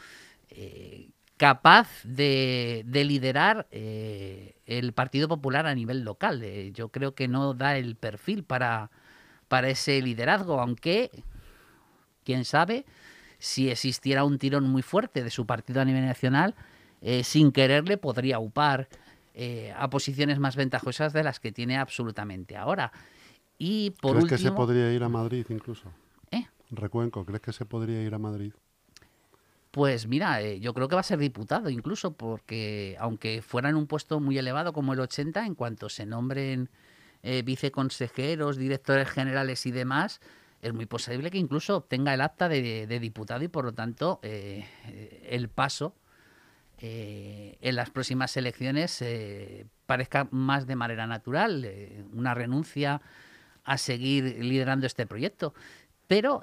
eh, 0.49 1.11
capaz 1.37 1.89
de, 2.05 2.83
de 2.87 3.05
liderar 3.05 3.69
eh, 3.71 4.57
el 4.67 4.93
Partido 4.93 5.29
Popular 5.29 5.67
a 5.67 5.75
nivel 5.75 6.03
local. 6.03 6.43
Yo 6.73 6.89
creo 6.89 7.15
que 7.15 7.29
no 7.29 7.55
da 7.55 7.77
el 7.77 7.95
perfil 7.95 8.43
para, 8.43 8.91
para 9.49 9.69
ese 9.69 10.01
liderazgo, 10.01 10.61
aunque, 10.61 11.11
quién 12.25 12.45
sabe, 12.45 12.87
si 13.39 13.71
existiera 13.71 14.25
un 14.25 14.39
tirón 14.39 14.65
muy 14.65 14.83
fuerte 14.83 15.23
de 15.23 15.31
su 15.31 15.47
partido 15.47 15.81
a 15.81 15.85
nivel 15.85 16.07
nacional, 16.07 16.57
sin 17.23 17.53
quererle 17.53 17.97
podría 17.97 18.41
upar 18.41 18.89
eh, 19.41 19.73
a 19.77 19.89
posiciones 19.89 20.41
más 20.41 20.57
ventajosas 20.57 21.13
de 21.13 21.23
las 21.23 21.39
que 21.39 21.53
tiene 21.53 21.79
absolutamente 21.79 22.57
ahora. 22.57 22.91
Y 23.57 23.91
por 23.91 24.17
¿Crees 24.17 24.25
último, 24.25 24.37
que 24.37 24.43
se 24.43 24.51
podría 24.51 24.93
ir 24.93 25.05
a 25.05 25.09
Madrid 25.09 25.47
incluso? 25.49 25.93
¿Eh? 26.33 26.47
Recuenco, 26.71 27.25
¿crees 27.25 27.41
que 27.41 27.53
se 27.53 27.65
podría 27.65 28.03
ir 28.03 28.13
a 28.15 28.19
Madrid? 28.19 28.53
Pues 29.71 30.09
mira, 30.09 30.43
eh, 30.43 30.59
yo 30.59 30.75
creo 30.75 30.89
que 30.89 30.97
va 30.97 31.03
a 31.03 31.05
ser 31.05 31.21
diputado 31.21 31.71
incluso, 31.71 32.15
porque 32.15 32.97
aunque 32.99 33.41
fuera 33.41 33.69
en 33.69 33.77
un 33.77 33.87
puesto 33.87 34.19
muy 34.19 34.37
elevado 34.39 34.73
como 34.73 34.93
el 34.93 34.99
80, 34.99 35.47
en 35.47 35.55
cuanto 35.55 35.89
se 35.89 36.05
nombren 36.05 36.69
eh, 37.23 37.43
viceconsejeros, 37.43 38.57
directores 38.57 39.09
generales 39.09 39.67
y 39.67 39.71
demás, 39.71 40.21
es 40.63 40.75
muy 40.75 40.87
posible 40.87 41.31
que 41.31 41.39
incluso 41.39 41.77
obtenga 41.77 42.13
el 42.13 42.23
acta 42.23 42.49
de, 42.49 42.89
de 42.89 42.99
diputado 42.99 43.45
y 43.45 43.49
por 43.49 43.65
lo 43.65 43.73
tanto 43.73 44.19
eh, 44.23 44.67
el 45.31 45.49
paso 45.49 45.95
eh, 46.81 47.59
en 47.61 47.75
las 47.77 47.91
próximas 47.91 48.37
elecciones 48.37 49.03
eh, 49.03 49.67
parezca 49.87 50.29
más 50.31 50.67
de 50.67 50.77
manera 50.77 51.07
natural, 51.07 51.65
eh, 51.65 52.05
una 52.13 52.35
renuncia 52.35 53.01
a 53.65 53.79
seguir 53.79 54.45
liderando 54.45 54.87
este 54.87 55.07
proyecto. 55.07 55.55
Pero 56.07 56.41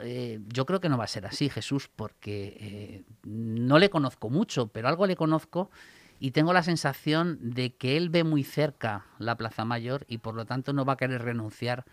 yo 0.54 0.68
creo 0.68 0.80
que 0.80 0.90
no 0.90 0.98
va 0.98 1.06
a 1.06 1.08
ser 1.08 1.26
así, 1.26 1.50
Jesús, 1.50 1.90
porque 1.96 3.04
no 3.24 3.80
le 3.80 3.90
conozco 3.90 4.30
mucho, 4.30 4.68
pero 4.68 4.88
algo 4.88 5.08
le 5.08 5.16
conozco 5.16 5.72
y 6.20 6.32
tengo 6.32 6.54
la 6.54 6.62
sensación 6.62 7.40
de 7.42 7.74
que 7.74 7.98
él 7.98 8.12
ve 8.12 8.24
muy 8.24 8.44
cerca 8.44 9.08
la 9.18 9.36
Plaza 9.38 9.66
Mayor 9.66 10.06
y 10.08 10.20
por 10.20 10.36
lo 10.36 10.46
tanto 10.46 10.72
no 10.72 10.86
va 10.86 10.94
a 10.94 10.98
querer 10.98 11.24
renunciar 11.24 11.84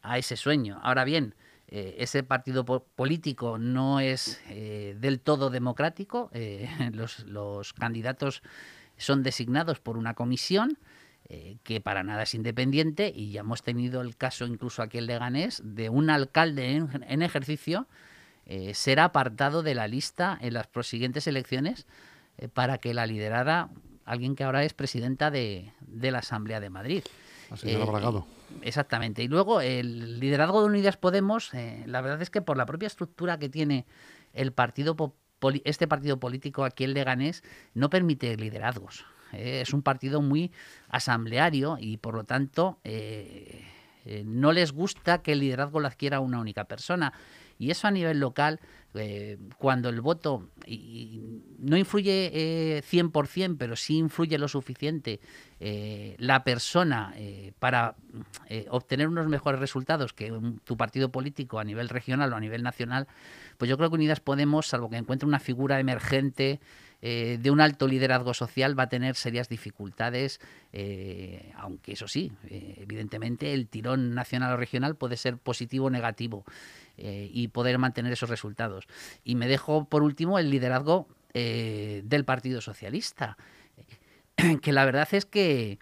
a 0.00 0.16
ese 0.16 0.36
sueño. 0.36 0.80
Ahora 0.82 1.04
bien, 1.04 1.34
eh, 1.68 1.96
ese 1.98 2.22
partido 2.22 2.64
po- 2.64 2.84
político 2.94 3.58
no 3.58 4.00
es 4.00 4.40
eh, 4.48 4.96
del 4.98 5.20
todo 5.20 5.50
democrático, 5.50 6.30
eh, 6.32 6.68
los, 6.92 7.72
candidatos 7.72 8.42
son 8.96 9.22
designados 9.22 9.80
por 9.80 9.96
una 9.96 10.14
comisión 10.14 10.78
que 11.62 11.80
para 11.80 12.04
nada 12.04 12.24
es 12.24 12.34
independiente 12.34 13.10
y 13.12 13.32
ya 13.32 13.40
hemos 13.40 13.62
tenido 13.62 14.02
el 14.02 14.14
caso 14.14 14.44
incluso 14.44 14.82
aquí 14.82 14.98
en 14.98 15.06
Leganés 15.06 15.62
de 15.64 15.88
un 15.88 16.10
alcalde 16.10 16.76
en, 16.76 17.22
ejercicio 17.22 17.88
ser 18.74 19.00
apartado 19.00 19.62
de 19.62 19.74
la 19.74 19.88
lista 19.88 20.38
en 20.42 20.52
las 20.52 20.66
prosiguientes 20.66 21.26
elecciones 21.26 21.86
para 22.52 22.76
que 22.76 22.92
la 22.92 23.06
liderara 23.06 23.70
alguien 24.04 24.36
que 24.36 24.44
ahora 24.44 24.64
es 24.64 24.74
presidenta 24.74 25.30
de, 25.30 25.72
de 25.80 26.10
la 26.10 26.18
Asamblea 26.18 26.60
de 26.60 26.68
Madrid. 26.68 27.02
Señora 27.54 27.84
Eh, 27.84 27.86
Bragado. 27.86 28.26
Exactamente. 28.62 29.22
Y 29.22 29.28
luego 29.28 29.60
el 29.60 30.20
liderazgo 30.20 30.60
de 30.60 30.66
Unidas 30.66 30.96
Podemos, 30.96 31.52
eh, 31.54 31.82
la 31.86 32.00
verdad 32.00 32.22
es 32.22 32.30
que 32.30 32.42
por 32.42 32.56
la 32.56 32.66
propia 32.66 32.86
estructura 32.86 33.38
que 33.38 33.48
tiene 33.48 33.86
el 34.32 34.52
partido 34.52 34.96
este 35.64 35.86
partido 35.86 36.18
político 36.18 36.64
aquí 36.64 36.84
en 36.84 36.94
Leganés 36.94 37.42
no 37.74 37.90
permite 37.90 38.36
liderazgos. 38.36 39.04
Eh, 39.32 39.60
es 39.62 39.72
un 39.72 39.82
partido 39.82 40.22
muy 40.22 40.52
asambleario 40.88 41.76
y 41.80 41.96
por 41.96 42.14
lo 42.14 42.24
tanto 42.24 42.78
eh, 42.84 43.64
eh, 44.04 44.22
no 44.24 44.52
les 44.52 44.72
gusta 44.72 45.22
que 45.22 45.32
el 45.32 45.40
liderazgo 45.40 45.80
lo 45.80 45.88
adquiera 45.88 46.20
una 46.20 46.40
única 46.40 46.64
persona. 46.64 47.12
Y 47.58 47.70
eso 47.70 47.86
a 47.86 47.90
nivel 47.90 48.20
local, 48.20 48.60
eh, 48.94 49.38
cuando 49.58 49.88
el 49.88 50.00
voto 50.00 50.48
no 51.58 51.76
influye 51.76 52.30
eh, 52.32 52.82
100%, 52.88 53.56
pero 53.58 53.76
sí 53.76 53.96
influye 53.96 54.38
lo 54.38 54.48
suficiente 54.48 55.20
eh, 55.60 56.14
la 56.18 56.44
persona 56.44 57.12
eh, 57.16 57.52
para 57.58 57.96
eh, 58.48 58.66
obtener 58.70 59.08
unos 59.08 59.28
mejores 59.28 59.60
resultados 59.60 60.12
que 60.12 60.32
tu 60.64 60.76
partido 60.76 61.10
político 61.10 61.58
a 61.58 61.64
nivel 61.64 61.88
regional 61.88 62.32
o 62.32 62.36
a 62.36 62.40
nivel 62.40 62.62
nacional, 62.62 63.08
pues 63.56 63.68
yo 63.68 63.76
creo 63.76 63.88
que 63.88 63.94
Unidas 63.96 64.20
Podemos, 64.20 64.66
salvo 64.66 64.90
que 64.90 64.96
encuentre 64.96 65.26
una 65.26 65.38
figura 65.38 65.80
emergente 65.80 66.60
eh, 67.06 67.36
de 67.38 67.50
un 67.50 67.60
alto 67.60 67.86
liderazgo 67.86 68.32
social, 68.32 68.78
va 68.78 68.84
a 68.84 68.88
tener 68.88 69.14
serias 69.14 69.50
dificultades, 69.50 70.40
eh, 70.72 71.52
aunque 71.58 71.92
eso 71.92 72.08
sí, 72.08 72.32
eh, 72.48 72.78
evidentemente 72.78 73.52
el 73.52 73.68
tirón 73.68 74.14
nacional 74.14 74.54
o 74.54 74.56
regional 74.56 74.96
puede 74.96 75.18
ser 75.18 75.36
positivo 75.36 75.88
o 75.88 75.90
negativo 75.90 76.46
y 76.96 77.48
poder 77.48 77.76
mantener 77.76 78.12
esos 78.12 78.30
resultados. 78.30 78.86
Y 79.22 79.34
me 79.34 79.48
dejo 79.48 79.84
por 79.84 80.02
último 80.02 80.38
el 80.38 80.48
liderazgo 80.48 81.06
del 81.34 82.24
Partido 82.24 82.62
Socialista, 82.62 83.36
que 84.62 84.72
la 84.72 84.86
verdad 84.86 85.08
es 85.10 85.26
que 85.26 85.78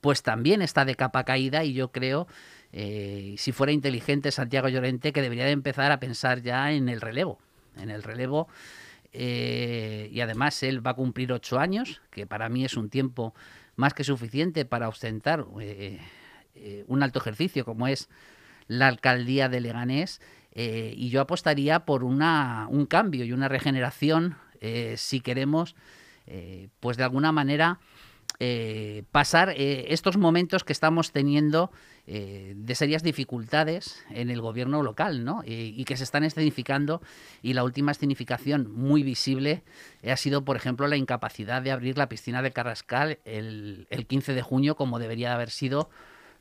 pues 0.00 0.22
también 0.22 0.60
está 0.62 0.84
de 0.84 0.96
capa 0.96 1.22
caída 1.22 1.62
y 1.62 1.74
yo 1.74 1.92
creo, 1.92 2.26
si 2.72 3.52
fuera 3.52 3.72
inteligente 3.72 4.32
Santiago 4.32 4.68
Llorente, 4.70 5.12
que 5.12 5.22
debería 5.22 5.44
de 5.44 5.52
empezar 5.52 5.92
a 5.92 6.00
pensar 6.00 6.40
ya 6.40 6.72
en 6.72 6.88
el 6.88 7.00
relevo 7.00 7.38
en 7.78 7.90
el 7.90 8.02
relevo. 8.02 8.48
Eh, 9.18 10.10
y 10.12 10.20
además 10.20 10.62
él 10.62 10.86
va 10.86 10.90
a 10.90 10.94
cumplir 10.94 11.32
ocho 11.32 11.58
años, 11.58 12.02
que 12.10 12.26
para 12.26 12.48
mí 12.48 12.64
es 12.64 12.76
un 12.76 12.90
tiempo 12.90 13.34
más 13.74 13.94
que 13.94 14.04
suficiente 14.04 14.64
para 14.66 14.88
ostentar 14.88 15.46
eh, 15.60 16.00
eh, 16.54 16.84
un 16.86 17.02
alto 17.02 17.18
ejercicio 17.18 17.64
como 17.64 17.88
es 17.88 18.10
la 18.68 18.88
alcaldía 18.88 19.48
de 19.48 19.60
Leganés. 19.60 20.20
y 20.54 21.08
yo 21.10 21.20
apostaría 21.20 21.84
por 21.84 22.02
una, 22.02 22.66
un 22.70 22.86
cambio 22.86 23.24
y 23.24 23.32
una 23.32 23.48
regeneración 23.48 24.36
si 24.96 25.20
queremos, 25.20 25.76
pues 26.80 26.96
de 26.96 27.04
alguna 27.04 27.30
manera, 27.30 27.78
pasar 29.10 29.54
estos 29.56 30.16
momentos 30.16 30.62
que 30.62 30.72
estamos 30.72 31.12
teniendo 31.12 31.70
eh, 32.08 32.52
de 32.54 32.76
serias 32.76 33.02
dificultades 33.02 34.04
en 34.10 34.30
el 34.30 34.40
gobierno 34.40 34.84
local, 34.84 35.24
¿no? 35.24 35.42
Y, 35.44 35.84
que 35.86 35.96
se 35.96 36.04
están 36.04 36.22
escenificando 36.22 37.02
y 37.42 37.54
la 37.54 37.64
última 37.64 37.90
escenificación 37.90 38.72
muy 38.72 39.02
visible 39.02 39.64
ha 40.08 40.16
sido, 40.16 40.44
por 40.44 40.54
ejemplo, 40.54 40.86
la 40.86 40.96
incapacidad 40.96 41.62
de 41.62 41.72
abrir 41.72 41.98
la 41.98 42.08
piscina 42.08 42.42
de 42.42 42.52
Carrascal 42.52 43.18
el, 43.24 43.88
15 44.06 44.34
de 44.34 44.42
junio 44.42 44.76
como 44.76 45.00
debería 45.00 45.30
de 45.30 45.34
haber 45.34 45.50
sido 45.50 45.90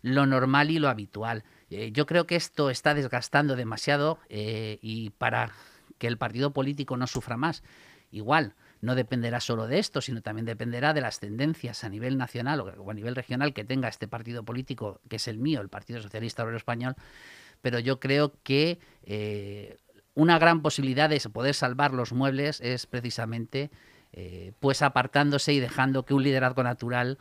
lo 0.04 0.28
normal 0.28 0.70
y 0.70 0.78
lo 0.78 0.88
habitual. 0.88 1.44
Eh, 1.72 1.92
yo 1.92 2.06
creo 2.06 2.28
que 2.28 2.36
esto 2.36 2.70
está 2.70 2.94
desgastando 2.94 3.56
demasiado 3.56 4.20
eh, 4.30 4.78
y 4.84 5.10
para 5.18 5.52
que 5.98 6.06
el 6.06 6.20
partido 6.20 6.52
político 6.52 6.96
no 6.96 7.08
sufra 7.08 7.38
más, 7.38 7.64
igual 8.12 8.54
no 8.86 8.96
dependerá 8.96 9.40
solo 9.40 9.68
de 9.68 9.80
esto, 9.80 10.00
sino 10.02 10.22
también 10.22 10.46
dependerá 10.46 10.94
de 10.94 11.02
las 11.02 11.20
tendencias 11.20 11.84
a 11.84 11.90
nivel 11.90 12.18
nacional 12.18 12.62
o 12.62 12.92
a 12.92 12.94
nivel 12.94 13.16
regional 13.16 13.54
que 13.54 13.64
tenga 13.64 13.90
este 13.90 14.08
partido 14.08 14.44
político, 14.44 15.02
que 15.10 15.18
es 15.18 15.28
el 15.28 15.38
mío, 15.38 15.62
el 15.62 15.70
Partido 15.70 16.02
Socialista 16.02 16.44
Obrero 16.44 16.58
Español. 16.58 16.96
Pero 17.62 17.80
yo 17.80 18.00
creo 18.00 18.34
que 18.44 18.80
eh, 19.04 19.78
una 20.14 20.40
gran 20.40 20.62
posibilidad 20.62 21.10
de 21.10 21.20
poder 21.30 21.56
salvar 21.56 21.94
los 21.94 22.14
muebles 22.14 22.62
es 22.62 22.86
precisamente 22.86 23.72
eh, 24.14 24.54
pues 24.60 24.82
apartándose 24.82 25.52
y 25.52 25.60
dejando 25.60 26.06
que 26.06 26.14
un 26.14 26.24
liderazgo 26.24 26.64
natural 26.64 27.18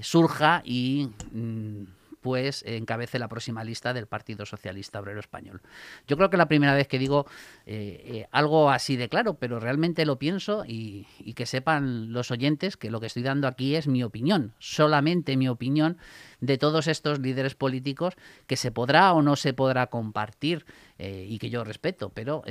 surja 0.00 0.62
y 0.64 1.10
mm, 1.32 1.82
pues 2.28 2.62
encabece 2.66 3.18
la 3.18 3.26
próxima 3.26 3.64
lista 3.64 3.94
del 3.94 4.06
Partido 4.06 4.44
Socialista 4.44 5.00
Obrero 5.00 5.18
Español. 5.18 5.62
Yo 6.06 6.18
creo 6.18 6.28
que 6.28 6.36
es 6.36 6.38
la 6.38 6.46
primera 6.46 6.74
vez 6.74 6.86
que 6.86 6.98
digo 6.98 7.24
eh, 7.64 8.02
eh, 8.04 8.26
algo 8.32 8.68
así 8.68 8.96
de 8.98 9.08
claro, 9.08 9.38
pero 9.38 9.60
realmente 9.60 10.04
lo 10.04 10.18
pienso 10.18 10.62
y, 10.66 11.06
que 11.34 11.46
sepan 11.46 12.12
los 12.12 12.30
oyentes 12.30 12.76
que 12.76 12.90
lo 12.90 13.00
que 13.00 13.06
estoy 13.06 13.22
dando 13.22 13.48
aquí 13.48 13.76
es 13.76 13.88
mi 13.88 14.04
opinión, 14.04 14.52
solamente 14.58 15.38
mi 15.38 15.48
opinión 15.48 15.96
de 16.42 16.58
todos 16.58 16.86
estos 16.86 17.18
líderes 17.18 17.54
políticos 17.54 18.12
que 18.46 18.56
se 18.56 18.70
podrá 18.70 19.14
o 19.14 19.22
no 19.22 19.34
se 19.34 19.54
podrá 19.54 19.86
compartir 19.86 20.66
eh, 20.98 21.24
y 21.26 21.38
que 21.38 21.48
yo 21.48 21.64
respeto, 21.64 22.10
pero 22.10 22.42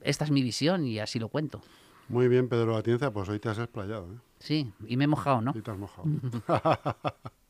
esta 0.00 0.24
es 0.24 0.30
mi 0.30 0.42
visión 0.42 0.86
y 0.86 1.00
así 1.00 1.18
lo 1.18 1.28
cuento. 1.28 1.60
Muy 2.08 2.28
bien, 2.28 2.48
Pedro 2.48 2.78
Atienza, 2.78 3.12
pues 3.12 3.28
hoy 3.28 3.40
te 3.40 3.50
has 3.50 3.58
explayado. 3.58 4.08
Sí, 4.38 4.72
y 4.86 4.96
me 4.96 5.04
he 5.04 5.08
mojado, 5.08 5.42
¿no? 5.42 5.52
Y 5.54 5.60
te 5.60 5.70
has 5.70 5.76
mojado. 5.76 6.08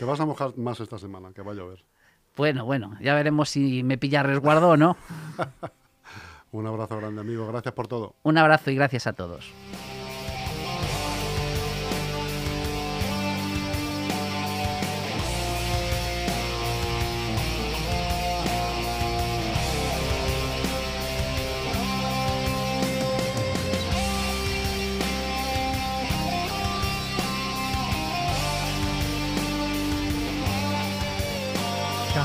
Te 0.00 0.06
vas 0.06 0.18
a 0.18 0.24
mojar 0.24 0.56
más 0.56 0.80
esta 0.80 0.96
semana, 0.96 1.30
que 1.34 1.42
va 1.42 1.52
a 1.52 1.54
llover. 1.54 1.84
Bueno, 2.34 2.64
bueno, 2.64 2.96
ya 3.02 3.14
veremos 3.14 3.50
si 3.50 3.82
me 3.82 3.98
pilla 3.98 4.22
resguardo 4.22 4.70
o 4.70 4.76
no. 4.78 4.96
Un 6.52 6.66
abrazo 6.66 6.96
grande, 6.96 7.20
amigo. 7.20 7.46
Gracias 7.46 7.74
por 7.74 7.86
todo. 7.86 8.14
Un 8.22 8.38
abrazo 8.38 8.70
y 8.70 8.76
gracias 8.76 9.06
a 9.06 9.12
todos. 9.12 9.52